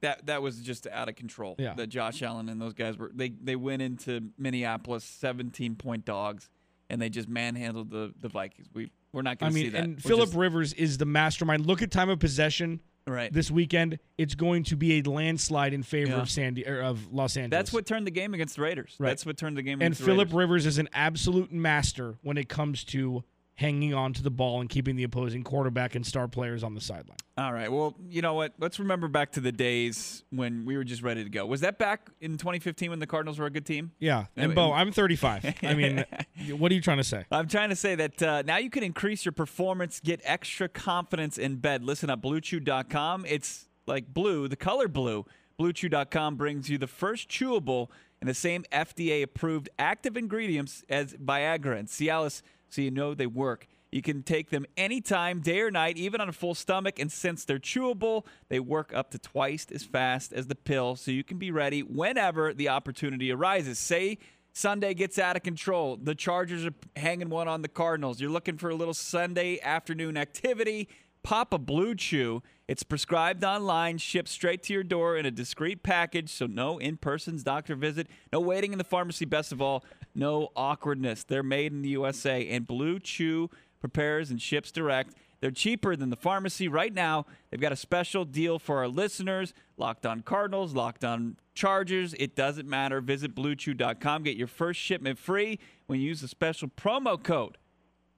that 0.01 0.25
that 0.25 0.41
was 0.41 0.59
just 0.61 0.87
out 0.87 1.09
of 1.09 1.15
control. 1.15 1.55
Yeah. 1.59 1.75
That 1.75 1.87
Josh 1.87 2.21
Allen 2.23 2.49
and 2.49 2.59
those 2.59 2.73
guys 2.73 2.97
were 2.97 3.11
they 3.13 3.29
they 3.29 3.55
went 3.55 3.81
into 3.81 4.31
Minneapolis 4.37 5.03
17 5.03 5.75
point 5.75 6.05
dogs 6.05 6.49
and 6.89 7.01
they 7.01 7.09
just 7.09 7.29
manhandled 7.29 7.89
the 7.89 8.13
the 8.19 8.27
Vikings. 8.27 8.67
We 8.73 8.91
we're 9.13 9.21
not 9.21 9.39
going 9.39 9.53
to 9.53 9.57
see 9.57 9.69
that. 9.69 9.83
And 9.83 10.01
Philip 10.01 10.31
Rivers 10.33 10.73
is 10.73 10.97
the 10.97 11.05
mastermind. 11.05 11.65
Look 11.65 11.81
at 11.81 11.91
time 11.91 12.09
of 12.09 12.19
possession 12.19 12.79
right. 13.07 13.31
this 13.31 13.51
weekend, 13.51 13.99
it's 14.17 14.35
going 14.35 14.63
to 14.65 14.75
be 14.75 14.99
a 14.99 15.01
landslide 15.01 15.73
in 15.73 15.83
favor 15.83 16.11
yeah. 16.11 16.21
of 16.21 16.29
Sandy 16.29 16.67
or 16.67 16.79
er, 16.79 16.81
of 16.81 17.11
Los 17.11 17.37
Angeles. 17.37 17.57
That's 17.57 17.73
what 17.73 17.85
turned 17.85 18.07
the 18.07 18.11
game 18.11 18.33
against 18.33 18.55
the 18.55 18.61
Raiders. 18.61 18.95
Right. 18.99 19.09
That's 19.09 19.25
what 19.25 19.37
turned 19.37 19.57
the 19.57 19.61
game. 19.61 19.81
And 19.81 19.97
Philip 19.97 20.33
Rivers 20.33 20.65
is 20.65 20.77
an 20.77 20.89
absolute 20.93 21.51
master 21.51 22.15
when 22.21 22.37
it 22.37 22.49
comes 22.49 22.83
to 22.85 23.23
hanging 23.61 23.93
on 23.93 24.11
to 24.11 24.23
the 24.23 24.31
ball 24.31 24.59
and 24.59 24.69
keeping 24.69 24.95
the 24.95 25.03
opposing 25.03 25.43
quarterback 25.43 25.93
and 25.93 26.05
star 26.05 26.27
players 26.27 26.63
on 26.63 26.73
the 26.73 26.81
sideline. 26.81 27.17
All 27.37 27.53
right. 27.53 27.71
Well, 27.71 27.95
you 28.09 28.23
know 28.23 28.33
what? 28.33 28.53
Let's 28.59 28.79
remember 28.79 29.07
back 29.07 29.33
to 29.33 29.39
the 29.39 29.51
days 29.51 30.23
when 30.31 30.65
we 30.65 30.75
were 30.75 30.83
just 30.83 31.03
ready 31.03 31.23
to 31.23 31.29
go. 31.29 31.45
Was 31.45 31.61
that 31.61 31.77
back 31.77 32.09
in 32.19 32.37
2015 32.37 32.89
when 32.89 32.99
the 32.99 33.05
Cardinals 33.05 33.37
were 33.37 33.45
a 33.45 33.51
good 33.51 33.65
team? 33.65 33.91
Yeah. 33.99 34.25
And 34.35 34.55
Bo, 34.55 34.73
I'm 34.73 34.91
35. 34.91 35.55
I 35.63 35.73
mean, 35.75 36.03
what 36.57 36.71
are 36.71 36.75
you 36.75 36.81
trying 36.81 36.97
to 36.97 37.03
say? 37.03 37.25
I'm 37.31 37.47
trying 37.47 37.69
to 37.69 37.75
say 37.75 37.93
that 37.95 38.21
uh, 38.21 38.41
now 38.41 38.57
you 38.57 38.71
can 38.71 38.83
increase 38.83 39.23
your 39.23 39.31
performance, 39.31 39.99
get 40.03 40.21
extra 40.23 40.67
confidence 40.67 41.37
in 41.37 41.57
bed. 41.57 41.83
Listen 41.83 42.09
up, 42.09 42.23
BlueChew.com. 42.23 43.25
It's 43.27 43.69
like 43.85 44.11
blue, 44.11 44.47
the 44.47 44.55
color 44.55 44.87
blue. 44.87 45.25
BlueChew.com 45.59 46.35
brings 46.35 46.67
you 46.69 46.79
the 46.79 46.87
first 46.87 47.29
chewable 47.29 47.89
and 48.19 48.29
the 48.29 48.33
same 48.33 48.63
FDA-approved 48.71 49.69
active 49.77 50.17
ingredients 50.17 50.83
as 50.89 51.13
Viagra 51.13 51.77
and 51.77 51.87
Cialis 51.87 52.41
so 52.71 52.81
you 52.81 52.89
know 52.89 53.13
they 53.13 53.27
work. 53.27 53.67
You 53.91 54.01
can 54.01 54.23
take 54.23 54.49
them 54.49 54.65
anytime, 54.77 55.41
day 55.41 55.59
or 55.59 55.69
night, 55.69 55.97
even 55.97 56.21
on 56.21 56.29
a 56.29 56.33
full 56.33 56.55
stomach. 56.55 56.97
And 56.97 57.11
since 57.11 57.43
they're 57.43 57.59
chewable, 57.59 58.25
they 58.47 58.59
work 58.59 58.93
up 58.95 59.11
to 59.11 59.19
twice 59.19 59.67
as 59.71 59.83
fast 59.83 60.31
as 60.31 60.47
the 60.47 60.55
pill, 60.55 60.95
so 60.95 61.11
you 61.11 61.25
can 61.25 61.37
be 61.37 61.51
ready 61.51 61.83
whenever 61.83 62.53
the 62.53 62.69
opportunity 62.69 63.31
arises. 63.31 63.77
Say 63.77 64.17
Sunday 64.53 64.93
gets 64.93 65.19
out 65.19 65.35
of 65.35 65.43
control. 65.43 65.97
The 66.01 66.15
Chargers 66.15 66.65
are 66.65 66.73
hanging 66.95 67.29
one 67.29 67.49
on 67.49 67.61
the 67.61 67.67
Cardinals. 67.67 68.21
You're 68.21 68.31
looking 68.31 68.57
for 68.57 68.69
a 68.69 68.75
little 68.75 68.93
Sunday 68.93 69.59
afternoon 69.61 70.15
activity. 70.15 70.87
Pop 71.23 71.53
a 71.53 71.57
Blue 71.57 71.95
Chew. 71.95 72.41
It's 72.67 72.83
prescribed 72.83 73.43
online, 73.43 73.97
shipped 73.97 74.29
straight 74.29 74.63
to 74.63 74.73
your 74.73 74.83
door 74.83 75.17
in 75.17 75.25
a 75.25 75.31
discreet 75.31 75.83
package, 75.83 76.29
so 76.29 76.47
no 76.47 76.77
in 76.77 76.97
person 76.97 77.39
doctor 77.43 77.75
visit, 77.75 78.07
no 78.31 78.39
waiting 78.39 78.71
in 78.71 78.77
the 78.77 78.83
pharmacy, 78.83 79.25
best 79.25 79.51
of 79.51 79.61
all, 79.61 79.83
no 80.15 80.49
awkwardness. 80.55 81.23
They're 81.23 81.43
made 81.43 81.71
in 81.73 81.81
the 81.81 81.89
USA, 81.89 82.47
and 82.47 82.65
Blue 82.65 82.99
Chew 82.99 83.49
prepares 83.79 84.31
and 84.31 84.41
ships 84.41 84.71
direct. 84.71 85.13
They're 85.41 85.51
cheaper 85.51 85.95
than 85.95 86.11
the 86.11 86.15
pharmacy 86.15 86.67
right 86.67 86.93
now. 86.93 87.25
They've 87.49 87.59
got 87.59 87.71
a 87.71 87.77
special 87.77 88.25
deal 88.25 88.59
for 88.59 88.77
our 88.77 88.87
listeners. 88.87 89.53
Locked 89.75 90.05
on 90.05 90.21
Cardinals, 90.21 90.75
locked 90.75 91.03
on 91.03 91.37
Chargers. 91.55 92.13
It 92.13 92.35
doesn't 92.35 92.69
matter. 92.69 93.01
Visit 93.01 93.35
bluechew.com. 93.35 94.23
Get 94.23 94.37
your 94.37 94.47
first 94.47 94.79
shipment 94.79 95.17
free 95.17 95.57
when 95.87 95.99
you 95.99 96.07
use 96.07 96.21
the 96.21 96.27
special 96.27 96.67
promo 96.69 97.21
code 97.21 97.57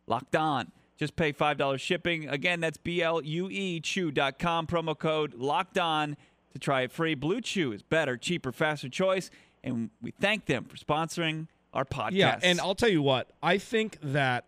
locked 0.05 0.35
on. 0.35 0.71
Just 1.03 1.17
pay 1.17 1.33
$5 1.33 1.79
shipping. 1.81 2.29
Again, 2.29 2.61
that's 2.61 2.77
B 2.77 3.01
L 3.01 3.21
U 3.21 3.49
E 3.49 3.81
Chew.com. 3.81 4.67
Promo 4.67 4.97
code 4.97 5.33
locked 5.33 5.77
on 5.77 6.15
to 6.53 6.59
try 6.59 6.83
it 6.83 6.93
free. 6.93 7.13
Blue 7.13 7.41
Chew 7.41 7.73
is 7.73 7.81
better, 7.81 8.15
cheaper, 8.15 8.53
faster 8.53 8.87
choice. 8.87 9.29
And 9.65 9.89
we 10.01 10.11
thank 10.11 10.45
them 10.45 10.63
for 10.63 10.77
sponsoring 10.77 11.47
our 11.73 11.83
podcast. 11.83 12.11
Yeah. 12.13 12.39
And 12.41 12.61
I'll 12.61 12.73
tell 12.75 12.87
you 12.87 13.01
what, 13.01 13.31
I 13.43 13.57
think 13.57 13.97
that 14.01 14.45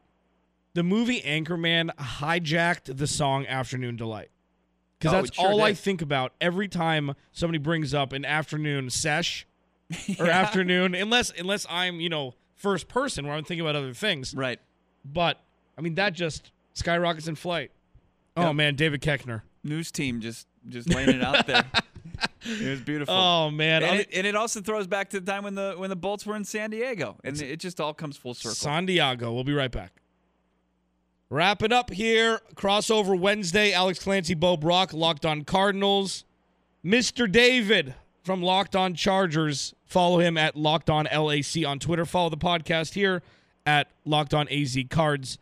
the 0.75 0.83
movie 0.83 1.19
Anchorman 1.21 1.89
hijacked 1.97 2.95
the 2.97 3.07
song 3.07 3.45
Afternoon 3.47 3.97
Delight. 3.97 4.29
Because 4.99 5.13
Oh, 5.13 5.21
that's 5.23 5.35
sure 5.35 5.45
all 5.49 5.61
I 5.61 5.73
think 5.73 6.01
about 6.01 6.31
every 6.39 6.69
time 6.69 7.15
somebody 7.33 7.57
brings 7.57 7.93
up 7.93 8.13
an 8.13 8.23
afternoon 8.23 8.89
sesh 8.89 9.45
or 10.19 10.27
Yeah. 10.27 10.39
afternoon, 10.41 10.95
unless 10.95 11.31
unless 11.37 11.65
I'm, 11.69 11.99
you 11.99 12.07
know, 12.07 12.33
first 12.55 12.87
person 12.87 13.25
where 13.27 13.35
I'm 13.35 13.43
thinking 13.43 13.61
about 13.65 13.75
other 13.75 13.93
things. 13.93 14.33
Right. 14.33 14.59
But 15.03 15.41
I 15.77 15.81
mean 15.81 15.95
that 15.95 16.13
just 16.13 16.51
skyrockets 16.73 17.27
in 17.27 17.35
flight. 17.35 17.71
Oh 18.37 18.53
man, 18.53 18.75
David 18.75 19.01
Koechner. 19.01 19.41
News 19.63 19.91
team 19.91 20.21
just 20.21 20.47
just 20.69 20.93
laying 20.93 21.09
it 21.09 21.23
out 21.23 21.47
there. 21.47 21.63
It 22.47 22.69
was 22.69 22.79
beautiful. 22.81 23.13
Oh 23.13 23.49
man. 23.49 23.83
and 23.83 23.99
it, 24.01 24.09
and 24.13 24.27
it 24.27 24.35
also 24.35 24.61
throws 24.61 24.87
back 24.87 25.09
to 25.09 25.19
the 25.19 25.29
time 25.29 25.43
when 25.43 25.55
the 25.55 25.73
when 25.77 25.89
the 25.89 25.95
Bolts 25.95 26.25
were 26.25 26.35
in 26.35 26.45
San 26.45 26.69
Diego, 26.69 27.17
and 27.23 27.41
it 27.41 27.57
just 27.57 27.81
all 27.81 27.93
comes 27.93 28.15
full 28.15 28.33
circle. 28.33 28.55
San 28.55 28.85
Diego. 28.85 29.33
We'll 29.33 29.43
be 29.43 29.53
right 29.53 29.71
back. 29.71 29.93
Wrap 31.29 31.63
it 31.63 31.73
up 31.73 31.89
here. 31.91 32.39
Crossover 32.53 33.19
Wednesday. 33.19 33.73
Alex 33.73 33.99
Clancy, 33.99 34.35
Bo 34.35 34.57
Brack, 34.57 34.93
Locked 34.93 35.25
On 35.25 35.43
Cardinals. 35.43 36.23
Mr. 36.85 37.29
David 37.29 37.95
from 38.23 38.43
Locked 38.43 38.75
On 38.75 38.93
Chargers. 38.93 39.73
Follow 39.85 40.19
him 40.19 40.37
at 40.37 40.55
Locked 40.55 40.89
On 40.89 41.05
LAC 41.05 41.65
on 41.65 41.79
Twitter. 41.79 42.05
Follow 42.05 42.29
the 42.29 42.37
podcast 42.37 42.93
here 42.93 43.23
at 43.65 43.89
Locked 44.05 44.33
On 44.35 44.47
AZ 44.49 44.77
Cards. 44.89 45.39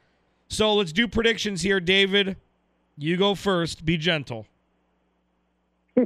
So 0.54 0.76
let's 0.76 0.94
do 0.94 1.08
predictions 1.08 1.64
here, 1.64 1.80
David. 1.80 2.38
You 2.96 3.18
go 3.18 3.34
first. 3.34 3.84
Be 3.86 3.98
gentle. 3.98 4.46
okay, 5.98 6.06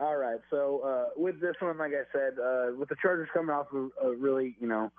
all 0.00 0.16
right. 0.16 0.40
So 0.50 0.80
uh, 0.80 1.04
with 1.14 1.42
this 1.42 1.54
one, 1.60 1.76
like 1.76 1.92
I 1.92 2.04
said, 2.10 2.38
uh, 2.42 2.74
with 2.78 2.88
the 2.88 2.96
Chargers 3.02 3.28
coming 3.34 3.50
off 3.50 3.66
of 3.70 3.90
a 4.02 4.12
really, 4.16 4.56
you 4.60 4.66
know, 4.66 4.90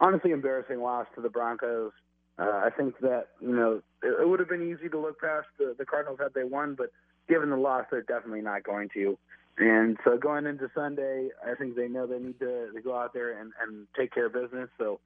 honestly 0.00 0.30
embarrassing 0.30 0.80
loss 0.80 1.06
to 1.14 1.20
the 1.20 1.28
Broncos, 1.28 1.92
uh, 2.38 2.62
I 2.64 2.70
think 2.74 2.98
that 3.00 3.26
you 3.42 3.54
know 3.54 3.82
it, 4.02 4.22
it 4.22 4.26
would 4.26 4.40
have 4.40 4.48
been 4.48 4.66
easy 4.66 4.88
to 4.88 4.98
look 4.98 5.20
past 5.20 5.48
the, 5.58 5.74
the 5.76 5.84
Cardinals 5.84 6.20
had 6.22 6.32
they 6.32 6.44
won, 6.44 6.74
but 6.74 6.90
given 7.28 7.50
the 7.50 7.56
loss, 7.56 7.84
they're 7.90 8.00
definitely 8.00 8.40
not 8.40 8.62
going 8.62 8.88
to. 8.94 9.18
And 9.58 9.96
so 10.04 10.16
going 10.16 10.46
into 10.46 10.70
Sunday, 10.72 11.30
I 11.44 11.54
think 11.56 11.74
they 11.74 11.88
know 11.88 12.06
they 12.06 12.20
need 12.20 12.38
to, 12.38 12.70
to 12.72 12.80
go 12.80 12.96
out 12.96 13.12
there 13.12 13.40
and, 13.40 13.52
and 13.60 13.88
take 13.98 14.14
care 14.14 14.26
of 14.26 14.32
business. 14.32 14.68
So, 14.78 15.00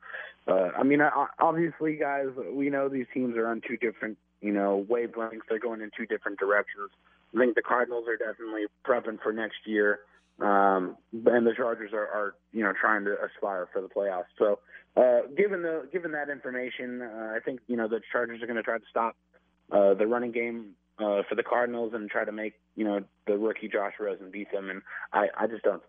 uh, 0.46 0.68
I 0.78 0.82
mean, 0.82 1.00
obviously, 1.38 1.96
guys, 1.96 2.26
we 2.52 2.68
know 2.68 2.90
these 2.90 3.06
teams 3.14 3.36
are 3.36 3.48
on 3.48 3.62
two 3.66 3.78
different, 3.78 4.18
you 4.42 4.52
know, 4.52 4.84
wavelengths. 4.90 5.40
They're 5.48 5.58
going 5.58 5.80
in 5.80 5.90
two 5.96 6.04
different 6.04 6.38
directions. 6.38 6.90
I 7.34 7.38
think 7.38 7.54
the 7.54 7.62
Cardinals 7.62 8.04
are 8.08 8.18
definitely 8.18 8.66
prepping 8.84 9.22
for 9.22 9.32
next 9.32 9.56
year, 9.64 10.00
um, 10.38 10.98
and 11.12 11.46
the 11.46 11.54
Chargers 11.56 11.92
are, 11.94 12.06
are, 12.06 12.34
you 12.52 12.62
know, 12.62 12.74
trying 12.78 13.06
to 13.06 13.16
aspire 13.24 13.68
for 13.72 13.80
the 13.80 13.88
playoffs. 13.88 14.24
So, 14.38 14.58
uh, 14.98 15.28
given 15.34 15.62
the 15.62 15.88
given 15.90 16.12
that 16.12 16.28
information, 16.28 17.00
uh, 17.00 17.32
I 17.34 17.38
think 17.42 17.60
you 17.68 17.76
know 17.76 17.88
the 17.88 18.02
Chargers 18.12 18.42
are 18.42 18.46
going 18.46 18.58
to 18.58 18.62
try 18.62 18.76
to 18.76 18.84
stop 18.90 19.16
uh, 19.70 19.94
the 19.94 20.06
running 20.06 20.32
game 20.32 20.72
uh, 21.02 21.22
for 21.28 21.34
the 21.34 21.42
Cardinals 21.42 21.92
and 21.94 22.08
try 22.08 22.24
to 22.24 22.32
make 22.32 22.54
you 22.76 22.84
know 22.84 23.00
the 23.26 23.36
rookie 23.36 23.68
Josh 23.68 23.94
Rosen 24.00 24.30
beat 24.30 24.50
them. 24.52 24.70
And 24.70 24.82
I, 25.12 25.28
I 25.38 25.46
just 25.46 25.62
don't 25.62 25.82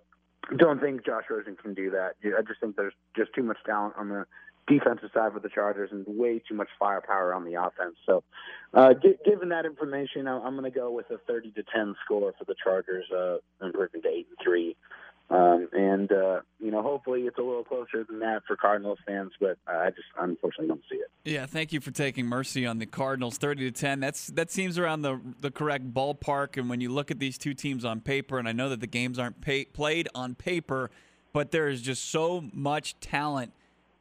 don't 0.57 0.79
think 0.79 1.05
Josh 1.05 1.23
Rosen 1.29 1.55
can 1.55 1.73
do 1.73 1.91
that. 1.91 2.13
I 2.23 2.41
just 2.41 2.59
think 2.59 2.75
there's 2.75 2.93
just 3.15 3.33
too 3.33 3.43
much 3.43 3.57
talent 3.65 3.95
on 3.97 4.09
the 4.09 4.25
defensive 4.67 5.09
side 5.13 5.33
for 5.33 5.39
the 5.39 5.49
Chargers 5.49 5.89
and 5.91 6.05
way 6.07 6.41
too 6.47 6.55
much 6.55 6.69
firepower 6.79 7.33
on 7.33 7.45
the 7.45 7.55
offense. 7.55 7.95
So, 8.05 8.23
uh, 8.73 8.93
gi- 8.93 9.17
given 9.25 9.49
that 9.49 9.65
information, 9.65 10.27
I'm, 10.27 10.41
I'm 10.41 10.57
going 10.57 10.71
to 10.71 10.77
go 10.77 10.91
with 10.91 11.09
a 11.11 11.17
30 11.27 11.51
to 11.51 11.63
10 11.75 11.95
score 12.03 12.33
for 12.37 12.45
the 12.45 12.55
Chargers, 12.63 13.05
uh, 13.11 13.37
improving 13.65 14.01
to 14.03 14.07
eight 14.07 14.27
and 14.29 14.37
three. 14.43 14.75
Um, 15.29 15.67
and 15.71 16.11
uh, 16.11 16.41
you 16.59 16.69
know, 16.69 16.81
hopefully 16.81 17.21
it's 17.21 17.37
a 17.37 17.41
little 17.41 17.63
closer 17.63 18.03
than 18.03 18.19
that 18.19 18.43
for 18.45 18.55
Cardinals 18.55 18.99
fans, 19.07 19.31
but 19.39 19.57
I 19.65 19.89
just 19.89 20.07
unfortunately 20.19 20.67
don't 20.67 20.83
see 20.91 20.97
it. 20.97 21.07
Yeah, 21.23 21.45
thank 21.45 21.71
you 21.71 21.79
for 21.79 21.91
taking 21.91 22.25
mercy 22.25 22.65
on 22.65 22.77
the 22.77 22.85
Cardinals, 22.85 23.37
thirty 23.37 23.69
to 23.69 23.71
ten. 23.71 23.99
That's 23.99 24.27
that 24.27 24.51
seems 24.51 24.77
around 24.77 25.01
the 25.01 25.19
the 25.39 25.49
correct 25.49 25.93
ballpark. 25.93 26.57
And 26.57 26.69
when 26.69 26.81
you 26.81 26.89
look 26.89 27.09
at 27.09 27.19
these 27.19 27.37
two 27.37 27.53
teams 27.53 27.85
on 27.85 28.01
paper, 28.01 28.37
and 28.37 28.47
I 28.47 28.51
know 28.51 28.69
that 28.69 28.81
the 28.81 28.87
games 28.87 29.17
aren't 29.17 29.41
pay, 29.41 29.65
played 29.65 30.09
on 30.13 30.35
paper, 30.35 30.91
but 31.31 31.51
there 31.51 31.67
is 31.67 31.81
just 31.81 32.11
so 32.11 32.43
much 32.53 32.99
talent 32.99 33.53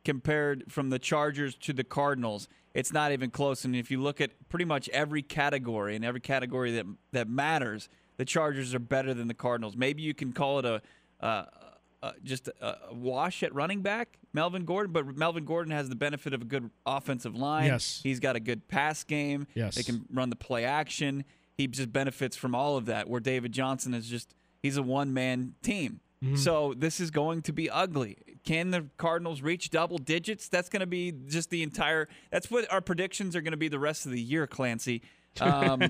compared 0.04 0.64
from 0.70 0.90
the 0.90 0.98
Chargers 0.98 1.54
to 1.54 1.72
the 1.72 1.84
Cardinals. 1.84 2.48
It's 2.74 2.92
not 2.92 3.12
even 3.12 3.30
close. 3.30 3.64
And 3.64 3.76
if 3.76 3.90
you 3.90 4.00
look 4.00 4.20
at 4.20 4.30
pretty 4.48 4.64
much 4.64 4.88
every 4.90 5.22
category 5.22 5.94
and 5.94 6.04
every 6.04 6.20
category 6.20 6.72
that 6.72 6.86
that 7.12 7.28
matters, 7.28 7.88
the 8.16 8.24
Chargers 8.24 8.74
are 8.74 8.80
better 8.80 9.14
than 9.14 9.28
the 9.28 9.34
Cardinals. 9.34 9.76
Maybe 9.76 10.02
you 10.02 10.14
can 10.14 10.32
call 10.32 10.58
it 10.58 10.64
a 10.64 10.82
uh, 11.22 11.44
uh, 12.02 12.12
just 12.24 12.48
a, 12.48 12.76
a 12.90 12.94
wash 12.94 13.42
at 13.42 13.54
running 13.54 13.80
back, 13.80 14.18
Melvin 14.32 14.64
Gordon. 14.64 14.92
But 14.92 15.16
Melvin 15.16 15.44
Gordon 15.44 15.72
has 15.72 15.88
the 15.88 15.94
benefit 15.94 16.34
of 16.34 16.42
a 16.42 16.44
good 16.44 16.70
offensive 16.84 17.36
line. 17.36 17.66
Yes. 17.66 18.00
he's 18.02 18.20
got 18.20 18.34
a 18.36 18.40
good 18.40 18.66
pass 18.68 19.04
game. 19.04 19.46
Yes. 19.54 19.76
they 19.76 19.82
can 19.82 20.04
run 20.12 20.30
the 20.30 20.36
play 20.36 20.64
action. 20.64 21.24
He 21.56 21.66
just 21.68 21.92
benefits 21.92 22.36
from 22.36 22.54
all 22.54 22.76
of 22.76 22.86
that. 22.86 23.08
Where 23.08 23.20
David 23.20 23.52
Johnson 23.52 23.94
is 23.94 24.08
just 24.08 24.34
he's 24.62 24.76
a 24.76 24.82
one 24.82 25.12
man 25.14 25.54
team. 25.62 26.00
So 26.36 26.72
this 26.76 27.00
is 27.00 27.10
going 27.10 27.42
to 27.42 27.52
be 27.52 27.68
ugly. 27.68 28.16
Can 28.44 28.70
the 28.70 28.86
Cardinals 28.96 29.42
reach 29.42 29.70
double 29.70 29.98
digits? 29.98 30.46
That's 30.46 30.68
going 30.68 30.78
to 30.78 30.86
be 30.86 31.10
just 31.26 31.50
the 31.50 31.64
entire. 31.64 32.06
That's 32.30 32.48
what 32.48 32.70
our 32.72 32.80
predictions 32.80 33.34
are 33.34 33.40
going 33.40 33.50
to 33.50 33.56
be 33.56 33.66
the 33.66 33.80
rest 33.80 34.06
of 34.06 34.12
the 34.12 34.20
year, 34.20 34.46
Clancy. 34.46 35.02
Um, 35.40 35.82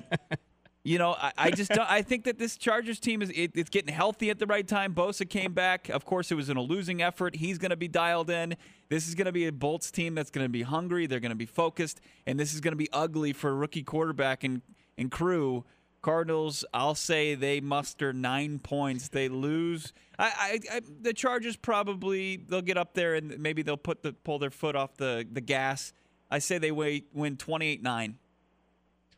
you 0.85 0.99
know, 0.99 1.13
I, 1.13 1.33
I 1.39 1.51
just 1.51 1.71
I 1.79 2.03
think 2.03 2.25
that 2.25 2.39
this 2.39 2.57
Chargers 2.57 2.99
team 2.99 3.23
is 3.23 3.31
it, 3.31 3.53
it's 3.55 3.71
getting 3.71 3.95
healthy 3.95 4.31
at 4.31 4.39
the 4.39 4.47
right 4.47 4.67
time. 4.67 4.95
Bosa 4.95 5.29
came 5.29 5.53
back. 5.53 5.89
Of 5.89 6.05
course, 6.05 6.33
it 6.33 6.35
was 6.35 6.51
in 6.51 6.57
a 6.57 6.63
losing 6.63 7.03
effort. 7.03 7.37
He's 7.37 7.59
going 7.59 7.71
to 7.71 7.77
be 7.77 7.89
dialed 7.89 8.31
in. 8.31 8.57
This 8.89 9.07
is 9.07 9.15
going 9.15 9.27
to 9.27 9.33
be 9.33 9.47
a 9.47 9.53
Bolts 9.53 9.91
team 9.91 10.15
that's 10.15 10.31
going 10.31 10.45
to 10.45 10.51
be 10.51 10.63
hungry. 10.63 11.07
They're 11.07 11.21
going 11.21 11.31
to 11.31 11.37
be 11.37 11.47
focused, 11.47 12.01
and 12.27 12.39
this 12.39 12.53
is 12.53 12.61
going 12.61 12.73
to 12.73 12.77
be 12.77 12.89
ugly 12.93 13.33
for 13.33 13.55
rookie 13.55 13.85
quarterback 13.85 14.43
and 14.43 14.63
and 14.99 15.11
crew. 15.11 15.65
Cardinals, 16.03 16.65
I'll 16.75 16.97
say 16.97 17.37
they 17.37 17.61
muster 17.61 18.13
nine 18.13 18.59
points. 18.59 19.09
They 19.09 19.29
lose. 19.29 19.93
I, 20.19 20.59
I, 20.73 20.77
I 20.77 20.81
the 21.01 21.13
Chargers 21.13 21.57
probably 21.57 22.39
they'll 22.39 22.61
get 22.61 22.77
up 22.77 22.95
there 22.95 23.15
and 23.15 23.39
maybe 23.39 23.63
they'll 23.63 23.77
put 23.77 24.03
the 24.03 24.13
pull 24.13 24.41
their 24.41 24.51
foot 24.51 24.75
off 24.75 24.97
the 24.97 25.25
the 25.31 25.41
gas. 25.41 25.93
I 26.29 26.41
say 26.41 26.59
they 26.59 26.73
wait, 26.73 27.09
win 27.13 27.37
28-9. 27.37 28.15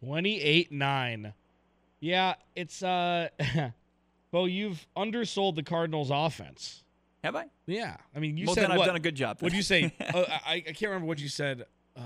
28 0.00 0.72
9. 0.72 1.32
Yeah, 2.04 2.34
it's 2.54 2.82
uh 2.82 3.28
Bo, 4.30 4.44
you've 4.44 4.86
undersold 4.94 5.56
the 5.56 5.62
Cardinals 5.62 6.10
offense. 6.12 6.84
Have 7.22 7.34
I? 7.34 7.46
Yeah, 7.66 7.96
I 8.14 8.18
mean, 8.18 8.36
you 8.36 8.44
well, 8.44 8.54
said 8.54 8.64
then 8.64 8.72
I've 8.72 8.84
done 8.84 8.96
a 8.96 9.00
good 9.00 9.14
job. 9.14 9.38
What 9.40 9.52
then. 9.52 9.56
you 9.56 9.62
say? 9.62 9.94
uh, 10.00 10.24
I, 10.46 10.56
I 10.56 10.60
can't 10.60 10.82
remember 10.82 11.06
what 11.06 11.18
you 11.18 11.30
said. 11.30 11.64
Uh, 11.96 12.02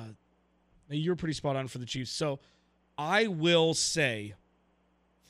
you 0.88 1.10
were 1.10 1.16
pretty 1.16 1.32
spot 1.34 1.56
on 1.56 1.66
for 1.66 1.78
the 1.78 1.84
Chiefs. 1.84 2.12
So 2.12 2.38
I 2.96 3.26
will 3.26 3.74
say 3.74 4.34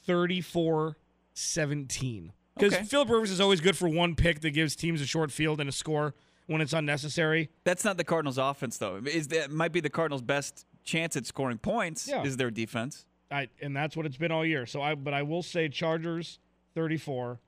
34 0.04 0.98
17. 1.32 2.32
Because 2.54 2.74
Okay. 2.74 2.84
Philip 2.84 3.08
Rivers 3.08 3.30
is 3.30 3.40
always 3.40 3.62
good 3.62 3.76
for 3.76 3.88
one 3.88 4.16
pick 4.16 4.40
that 4.40 4.50
gives 4.50 4.76
teams 4.76 5.00
a 5.00 5.06
short 5.06 5.32
field 5.32 5.60
and 5.60 5.68
a 5.68 5.72
score 5.72 6.14
when 6.46 6.60
it's 6.60 6.74
unnecessary. 6.74 7.48
That's 7.64 7.84
not 7.84 7.96
the 7.96 8.04
Cardinals' 8.04 8.36
offense, 8.36 8.76
though. 8.76 9.00
Is 9.06 9.28
that 9.28 9.50
might 9.50 9.72
be 9.72 9.80
the 9.80 9.88
Cardinals' 9.90 10.20
best 10.20 10.66
chance 10.84 11.16
at 11.16 11.24
scoring 11.24 11.56
points? 11.56 12.06
Yeah. 12.06 12.22
Is 12.24 12.36
their 12.36 12.50
defense? 12.50 13.06
I, 13.30 13.48
and 13.60 13.76
that's 13.76 13.96
what 13.96 14.06
it's 14.06 14.16
been 14.16 14.32
all 14.32 14.44
year. 14.44 14.66
So 14.66 14.80
I, 14.80 14.94
but 14.94 15.14
I 15.14 15.22
will 15.22 15.42
say 15.42 15.68
Chargers 15.68 16.38
34. 16.74 17.38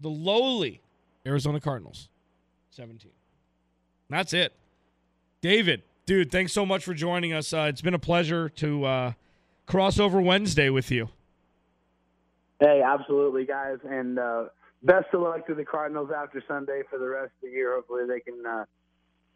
The 0.00 0.08
lowly 0.08 0.80
Arizona 1.26 1.60
Cardinals 1.60 2.08
17. 2.70 3.10
That's 4.08 4.32
it. 4.32 4.52
David, 5.40 5.82
dude, 6.06 6.30
thanks 6.30 6.52
so 6.52 6.66
much 6.66 6.84
for 6.84 6.94
joining 6.94 7.32
us. 7.32 7.52
Uh, 7.52 7.66
it's 7.68 7.80
been 7.80 7.94
a 7.94 7.98
pleasure 7.98 8.48
to 8.48 8.84
uh, 8.84 9.12
cross 9.66 9.98
over 9.98 10.20
Wednesday 10.20 10.70
with 10.70 10.90
you. 10.90 11.08
Hey, 12.60 12.82
absolutely, 12.84 13.44
guys, 13.44 13.78
and 13.88 14.18
uh, 14.18 14.44
best 14.84 15.06
of 15.12 15.22
luck 15.22 15.46
to 15.48 15.54
the 15.54 15.64
Cardinals 15.64 16.10
after 16.16 16.42
Sunday 16.46 16.82
for 16.88 16.98
the 16.98 17.08
rest 17.08 17.32
of 17.42 17.48
the 17.48 17.56
year. 17.56 17.74
Hopefully, 17.74 18.02
they 18.06 18.20
can 18.20 18.44
uh, 18.46 18.64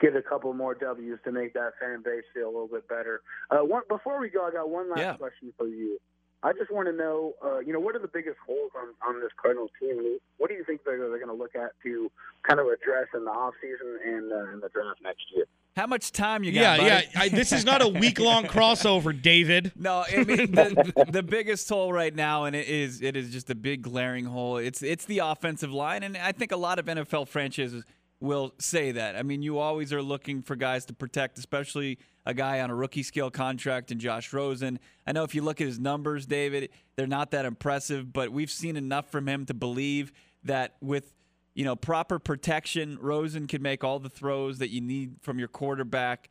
get 0.00 0.14
a 0.16 0.22
couple 0.22 0.52
more 0.52 0.74
W's 0.74 1.18
to 1.24 1.32
make 1.32 1.54
that 1.54 1.72
fan 1.80 2.02
base 2.04 2.24
feel 2.34 2.44
a 2.46 2.52
little 2.52 2.68
bit 2.68 2.88
better. 2.88 3.20
Uh, 3.50 3.58
one, 3.64 3.82
before 3.88 4.20
we 4.20 4.28
go, 4.28 4.46
I 4.46 4.50
got 4.50 4.68
one 4.68 4.90
last 4.90 5.00
Yeah. 5.00 5.16
question 5.16 5.52
for 5.56 5.66
you. 5.66 5.98
I 6.42 6.52
just 6.52 6.70
want 6.70 6.86
to 6.86 6.92
know, 6.92 7.32
uh, 7.44 7.58
you 7.60 7.72
know, 7.72 7.80
what 7.80 7.96
are 7.96 7.98
the 7.98 8.08
biggest 8.12 8.36
holes 8.46 8.70
on, 8.76 8.88
on 9.08 9.20
this 9.20 9.30
Cardinals 9.40 9.70
team? 9.80 10.18
What 10.36 10.48
do 10.48 10.54
you 10.54 10.64
think 10.64 10.82
they're, 10.84 10.98
they're 10.98 11.18
going 11.18 11.26
to 11.28 11.32
look 11.34 11.56
at 11.56 11.72
to 11.82 12.10
kind 12.46 12.60
of 12.60 12.66
address 12.66 13.06
in 13.14 13.24
the 13.24 13.30
offseason 13.30 14.06
and 14.06 14.30
uh, 14.32 14.52
in 14.52 14.60
the 14.60 14.68
draft 14.68 15.00
next 15.02 15.24
year? 15.34 15.46
How 15.76 15.86
much 15.86 16.12
time 16.12 16.44
you 16.44 16.52
got? 16.52 16.60
Yeah, 16.60 16.76
buddy? 16.76 17.06
yeah. 17.14 17.20
I, 17.20 17.28
this 17.30 17.52
is 17.52 17.64
not 17.64 17.82
a 17.82 17.88
week 17.88 18.18
long 18.20 18.44
crossover, 18.46 19.20
David. 19.20 19.72
No, 19.76 20.04
I 20.10 20.24
mean 20.24 20.52
the, 20.52 21.06
the 21.10 21.22
biggest 21.22 21.68
hole 21.68 21.92
right 21.92 22.14
now, 22.14 22.44
and 22.44 22.54
it 22.56 22.66
is 22.68 23.02
it 23.02 23.14
is 23.16 23.30
just 23.30 23.50
a 23.50 23.54
big 23.54 23.82
glaring 23.82 24.24
hole. 24.26 24.56
It's 24.58 24.82
it's 24.82 25.04
the 25.04 25.18
offensive 25.18 25.72
line, 25.72 26.02
and 26.02 26.16
I 26.16 26.32
think 26.32 26.52
a 26.52 26.56
lot 26.56 26.78
of 26.78 26.86
NFL 26.86 27.28
franchises 27.28 27.84
will 28.20 28.54
say 28.58 28.92
that. 28.92 29.16
I 29.16 29.22
mean, 29.22 29.42
you 29.42 29.58
always 29.58 29.92
are 29.92 30.02
looking 30.02 30.42
for 30.42 30.56
guys 30.56 30.86
to 30.86 30.94
protect, 30.94 31.38
especially 31.38 31.98
a 32.24 32.34
guy 32.34 32.60
on 32.60 32.70
a 32.70 32.74
rookie 32.74 33.02
scale 33.02 33.30
contract 33.30 33.90
and 33.90 34.00
Josh 34.00 34.32
Rosen. 34.32 34.78
I 35.06 35.12
know 35.12 35.22
if 35.22 35.34
you 35.34 35.42
look 35.42 35.60
at 35.60 35.66
his 35.66 35.78
numbers, 35.78 36.26
David, 36.26 36.70
they're 36.96 37.06
not 37.06 37.30
that 37.32 37.44
impressive, 37.44 38.12
but 38.12 38.32
we've 38.32 38.50
seen 38.50 38.76
enough 38.76 39.10
from 39.10 39.28
him 39.28 39.46
to 39.46 39.54
believe 39.54 40.12
that 40.44 40.76
with 40.80 41.12
you 41.54 41.64
know 41.64 41.76
proper 41.76 42.18
protection, 42.18 42.98
Rosen 43.00 43.46
can 43.46 43.62
make 43.62 43.84
all 43.84 43.98
the 43.98 44.10
throws 44.10 44.58
that 44.58 44.70
you 44.70 44.80
need 44.80 45.16
from 45.22 45.38
your 45.38 45.48
quarterback. 45.48 46.28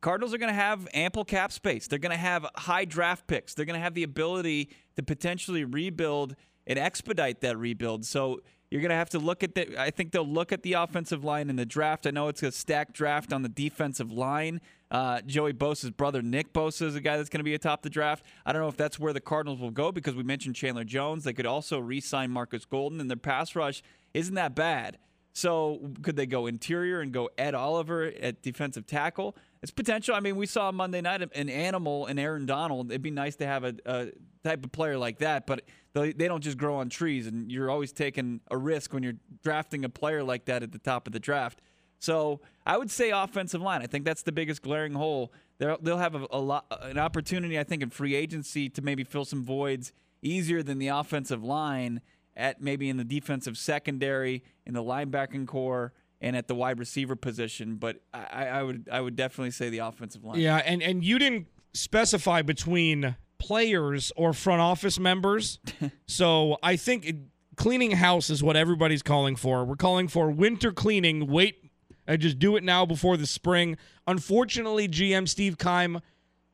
Cardinals 0.00 0.34
are 0.34 0.38
going 0.38 0.52
to 0.52 0.60
have 0.60 0.88
ample 0.92 1.24
cap 1.24 1.52
space. 1.52 1.86
They're 1.86 1.98
going 1.98 2.10
to 2.10 2.18
have 2.18 2.46
high 2.56 2.84
draft 2.84 3.26
picks. 3.26 3.54
They're 3.54 3.64
going 3.64 3.78
to 3.78 3.82
have 3.82 3.94
the 3.94 4.02
ability 4.02 4.70
to 4.96 5.02
potentially 5.02 5.64
rebuild 5.64 6.34
and 6.66 6.78
expedite 6.78 7.40
that 7.40 7.56
rebuild. 7.56 8.04
So 8.04 8.40
you're 8.70 8.80
going 8.80 8.90
to 8.90 8.96
have 8.96 9.10
to 9.10 9.18
look 9.18 9.42
at 9.42 9.54
the. 9.54 9.80
I 9.80 9.90
think 9.90 10.12
they'll 10.12 10.26
look 10.26 10.52
at 10.52 10.62
the 10.62 10.74
offensive 10.74 11.22
line 11.22 11.50
in 11.50 11.56
the 11.56 11.66
draft. 11.66 12.06
I 12.06 12.10
know 12.10 12.28
it's 12.28 12.42
a 12.42 12.50
stacked 12.50 12.94
draft 12.94 13.32
on 13.32 13.42
the 13.42 13.48
defensive 13.48 14.10
line. 14.10 14.60
Uh, 14.90 15.20
Joey 15.22 15.52
Bosa's 15.52 15.90
brother 15.90 16.22
Nick 16.22 16.52
Bosa 16.52 16.82
is 16.82 16.94
a 16.94 17.00
guy 17.00 17.16
that's 17.16 17.28
going 17.28 17.40
to 17.40 17.44
be 17.44 17.54
atop 17.54 17.82
the 17.82 17.90
draft. 17.90 18.24
I 18.44 18.52
don't 18.52 18.62
know 18.62 18.68
if 18.68 18.76
that's 18.76 18.98
where 18.98 19.12
the 19.12 19.20
Cardinals 19.20 19.60
will 19.60 19.70
go 19.70 19.90
because 19.90 20.14
we 20.14 20.22
mentioned 20.22 20.54
Chandler 20.54 20.84
Jones. 20.84 21.24
They 21.24 21.32
could 21.32 21.46
also 21.46 21.78
re-sign 21.78 22.30
Marcus 22.30 22.64
Golden, 22.64 23.00
and 23.00 23.10
their 23.10 23.16
pass 23.16 23.56
rush 23.56 23.82
isn't 24.14 24.34
that 24.34 24.54
bad. 24.54 24.98
So 25.36 25.92
could 26.00 26.16
they 26.16 26.24
go 26.24 26.46
interior 26.46 27.02
and 27.02 27.12
go 27.12 27.28
Ed 27.36 27.54
Oliver 27.54 28.10
at 28.22 28.40
defensive 28.40 28.86
tackle? 28.86 29.36
It's 29.60 29.70
potential. 29.70 30.14
I 30.14 30.20
mean, 30.20 30.34
we 30.36 30.46
saw 30.46 30.72
Monday 30.72 31.02
night 31.02 31.20
an 31.20 31.50
animal 31.50 32.06
and 32.06 32.18
Aaron 32.18 32.46
Donald. 32.46 32.90
It'd 32.90 33.02
be 33.02 33.10
nice 33.10 33.36
to 33.36 33.46
have 33.46 33.62
a, 33.62 33.74
a 33.84 34.06
type 34.42 34.64
of 34.64 34.72
player 34.72 34.96
like 34.96 35.18
that, 35.18 35.46
but 35.46 35.60
they, 35.92 36.14
they 36.14 36.26
don't 36.26 36.40
just 36.40 36.56
grow 36.56 36.76
on 36.76 36.88
trees, 36.88 37.26
and 37.26 37.52
you're 37.52 37.70
always 37.70 37.92
taking 37.92 38.40
a 38.50 38.56
risk 38.56 38.94
when 38.94 39.02
you're 39.02 39.18
drafting 39.42 39.84
a 39.84 39.90
player 39.90 40.24
like 40.24 40.46
that 40.46 40.62
at 40.62 40.72
the 40.72 40.78
top 40.78 41.06
of 41.06 41.12
the 41.12 41.20
draft. 41.20 41.60
So 41.98 42.40
I 42.64 42.78
would 42.78 42.90
say 42.90 43.10
offensive 43.10 43.60
line. 43.60 43.82
I 43.82 43.86
think 43.86 44.06
that's 44.06 44.22
the 44.22 44.32
biggest 44.32 44.62
glaring 44.62 44.94
hole. 44.94 45.34
They'll, 45.58 45.76
they'll 45.82 45.98
have 45.98 46.14
a, 46.14 46.26
a 46.30 46.40
lot, 46.40 46.64
an 46.80 46.98
opportunity, 46.98 47.58
I 47.58 47.64
think, 47.64 47.82
in 47.82 47.90
free 47.90 48.14
agency 48.14 48.70
to 48.70 48.80
maybe 48.80 49.04
fill 49.04 49.26
some 49.26 49.44
voids 49.44 49.92
easier 50.22 50.62
than 50.62 50.78
the 50.78 50.88
offensive 50.88 51.44
line 51.44 52.00
at 52.36 52.60
maybe 52.60 52.88
in 52.88 52.96
the 52.96 53.04
defensive 53.04 53.56
secondary, 53.56 54.44
in 54.66 54.74
the 54.74 54.82
linebacking 54.82 55.46
core, 55.46 55.92
and 56.20 56.36
at 56.36 56.48
the 56.48 56.54
wide 56.54 56.78
receiver 56.78 57.16
position. 57.16 57.76
But 57.76 58.02
I, 58.12 58.46
I 58.46 58.62
would 58.62 58.88
I 58.90 59.00
would 59.00 59.16
definitely 59.16 59.50
say 59.50 59.70
the 59.70 59.78
offensive 59.78 60.24
line. 60.24 60.38
Yeah, 60.38 60.56
and 60.56 60.82
and 60.82 61.02
you 61.02 61.18
didn't 61.18 61.46
specify 61.72 62.42
between 62.42 63.16
players 63.38 64.12
or 64.16 64.32
front 64.32 64.60
office 64.60 64.98
members. 64.98 65.58
so 66.06 66.58
I 66.62 66.76
think 66.76 67.06
it, 67.06 67.16
cleaning 67.56 67.92
house 67.92 68.30
is 68.30 68.42
what 68.42 68.56
everybody's 68.56 69.02
calling 69.02 69.36
for. 69.36 69.64
We're 69.64 69.76
calling 69.76 70.08
for 70.08 70.30
winter 70.30 70.72
cleaning. 70.72 71.26
Wait, 71.26 71.70
I 72.08 72.16
just 72.16 72.38
do 72.38 72.56
it 72.56 72.64
now 72.64 72.86
before 72.86 73.16
the 73.16 73.26
spring. 73.26 73.76
Unfortunately, 74.06 74.88
GM 74.88 75.28
Steve 75.28 75.58
Keim, 75.58 76.00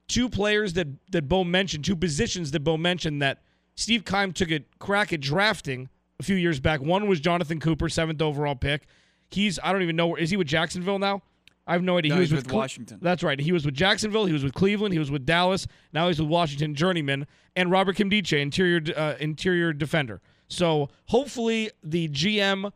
two 0.09 0.29
players 0.29 0.73
that 0.75 0.89
that 1.11 1.29
Bo 1.29 1.45
mentioned, 1.45 1.85
two 1.85 1.97
positions 1.97 2.51
that 2.53 2.61
Bo 2.61 2.77
mentioned 2.77 3.23
that 3.23 3.43
Steve 3.75 4.05
Keim 4.05 4.33
took 4.33 4.51
a 4.51 4.61
crack 4.79 5.13
at 5.13 5.21
drafting 5.21 5.89
a 6.21 6.23
few 6.23 6.37
years 6.37 6.61
back. 6.61 6.81
One 6.81 7.09
was 7.09 7.21
Jonathan 7.21 7.61
Cooper, 7.61 7.89
seventh 7.89 8.21
overall 8.23 8.55
pick. 8.55 8.83
He's 9.31 9.59
I 9.63 9.73
don't 9.73 9.83
even 9.83 9.97
know 9.97 10.09
where 10.09 10.21
is 10.21 10.31
he 10.31 10.37
with 10.37 10.47
Jacksonville 10.47 10.99
now. 10.99 11.23
I 11.67 11.75
have 11.75 11.83
no 11.83 11.97
idea. 11.97 12.11
No, 12.11 12.17
he 12.17 12.21
was 12.23 12.33
with 12.33 12.45
with 12.45 12.49
Cle- 12.49 12.59
Washington. 12.59 12.99
That's 13.01 13.23
right. 13.23 13.39
He 13.39 13.53
was 13.53 13.65
with 13.65 13.75
Jacksonville. 13.75 14.27
He 14.27 14.33
was 14.33 14.43
with 14.43 14.53
Cleveland. 14.53 14.93
He 14.93 14.99
was 14.99 15.11
with 15.11 15.25
Dallas. 15.25 15.67
Now 15.93 16.09
he's 16.09 16.21
with 16.21 16.29
Washington 16.29 16.75
journeyman 16.75 17.27
and 17.55 17.71
Robert 17.71 17.97
Nkemdiche, 17.97 18.41
interior 18.41 18.81
uh, 18.97 19.15
interior 19.21 19.73
defender. 19.73 20.21
So 20.49 20.91
hopefully 21.07 21.71
the 21.83 22.09
GM 22.09 22.73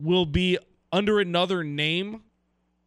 will 0.00 0.26
be 0.26 0.58
under 0.92 1.20
another 1.20 1.64
name 1.64 2.22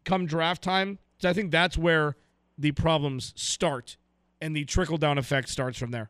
come 0.04 0.26
draft 0.26 0.62
time. 0.62 1.00
So 1.20 1.30
I 1.30 1.34
think 1.34 1.52
that's 1.52 1.78
where 1.78 2.16
the 2.58 2.72
problems 2.72 3.34
start, 3.36 3.98
and 4.42 4.56
the 4.56 4.66
trickle 4.66 4.98
down 4.98 5.18
effect 5.18 5.50
starts 5.50 5.78
from 5.78 5.92
there. 5.92 6.10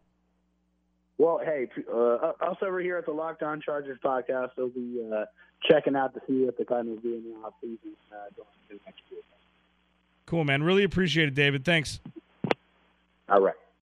Well, 1.22 1.40
hey, 1.46 1.68
uh, 1.88 2.34
us 2.42 2.58
over 2.64 2.80
here 2.80 2.98
at 2.98 3.06
the 3.06 3.12
Locked 3.12 3.44
On 3.44 3.62
Chargers 3.62 4.00
podcast 4.04 4.58
will 4.58 4.70
be 4.70 5.08
uh, 5.14 5.26
checking 5.70 5.96
out 5.96 6.16
to 6.16 6.22
see 6.28 6.46
what 6.46 6.58
the 6.58 6.66
Cardinals 6.66 6.98
do 7.04 7.14
in 7.14 7.24
the 7.24 7.48
offseason 7.48 7.94
uh, 8.12 8.16
going 8.36 8.48
into 8.72 8.84
next 8.88 9.02
year. 9.12 9.22
Cool, 10.26 10.46
man. 10.46 10.64
Really 10.64 10.84
appreciate 10.84 11.28
it, 11.28 11.36
David. 11.36 11.64
Thanks. 11.64 12.00
All 13.30 13.40
right. 13.40 13.54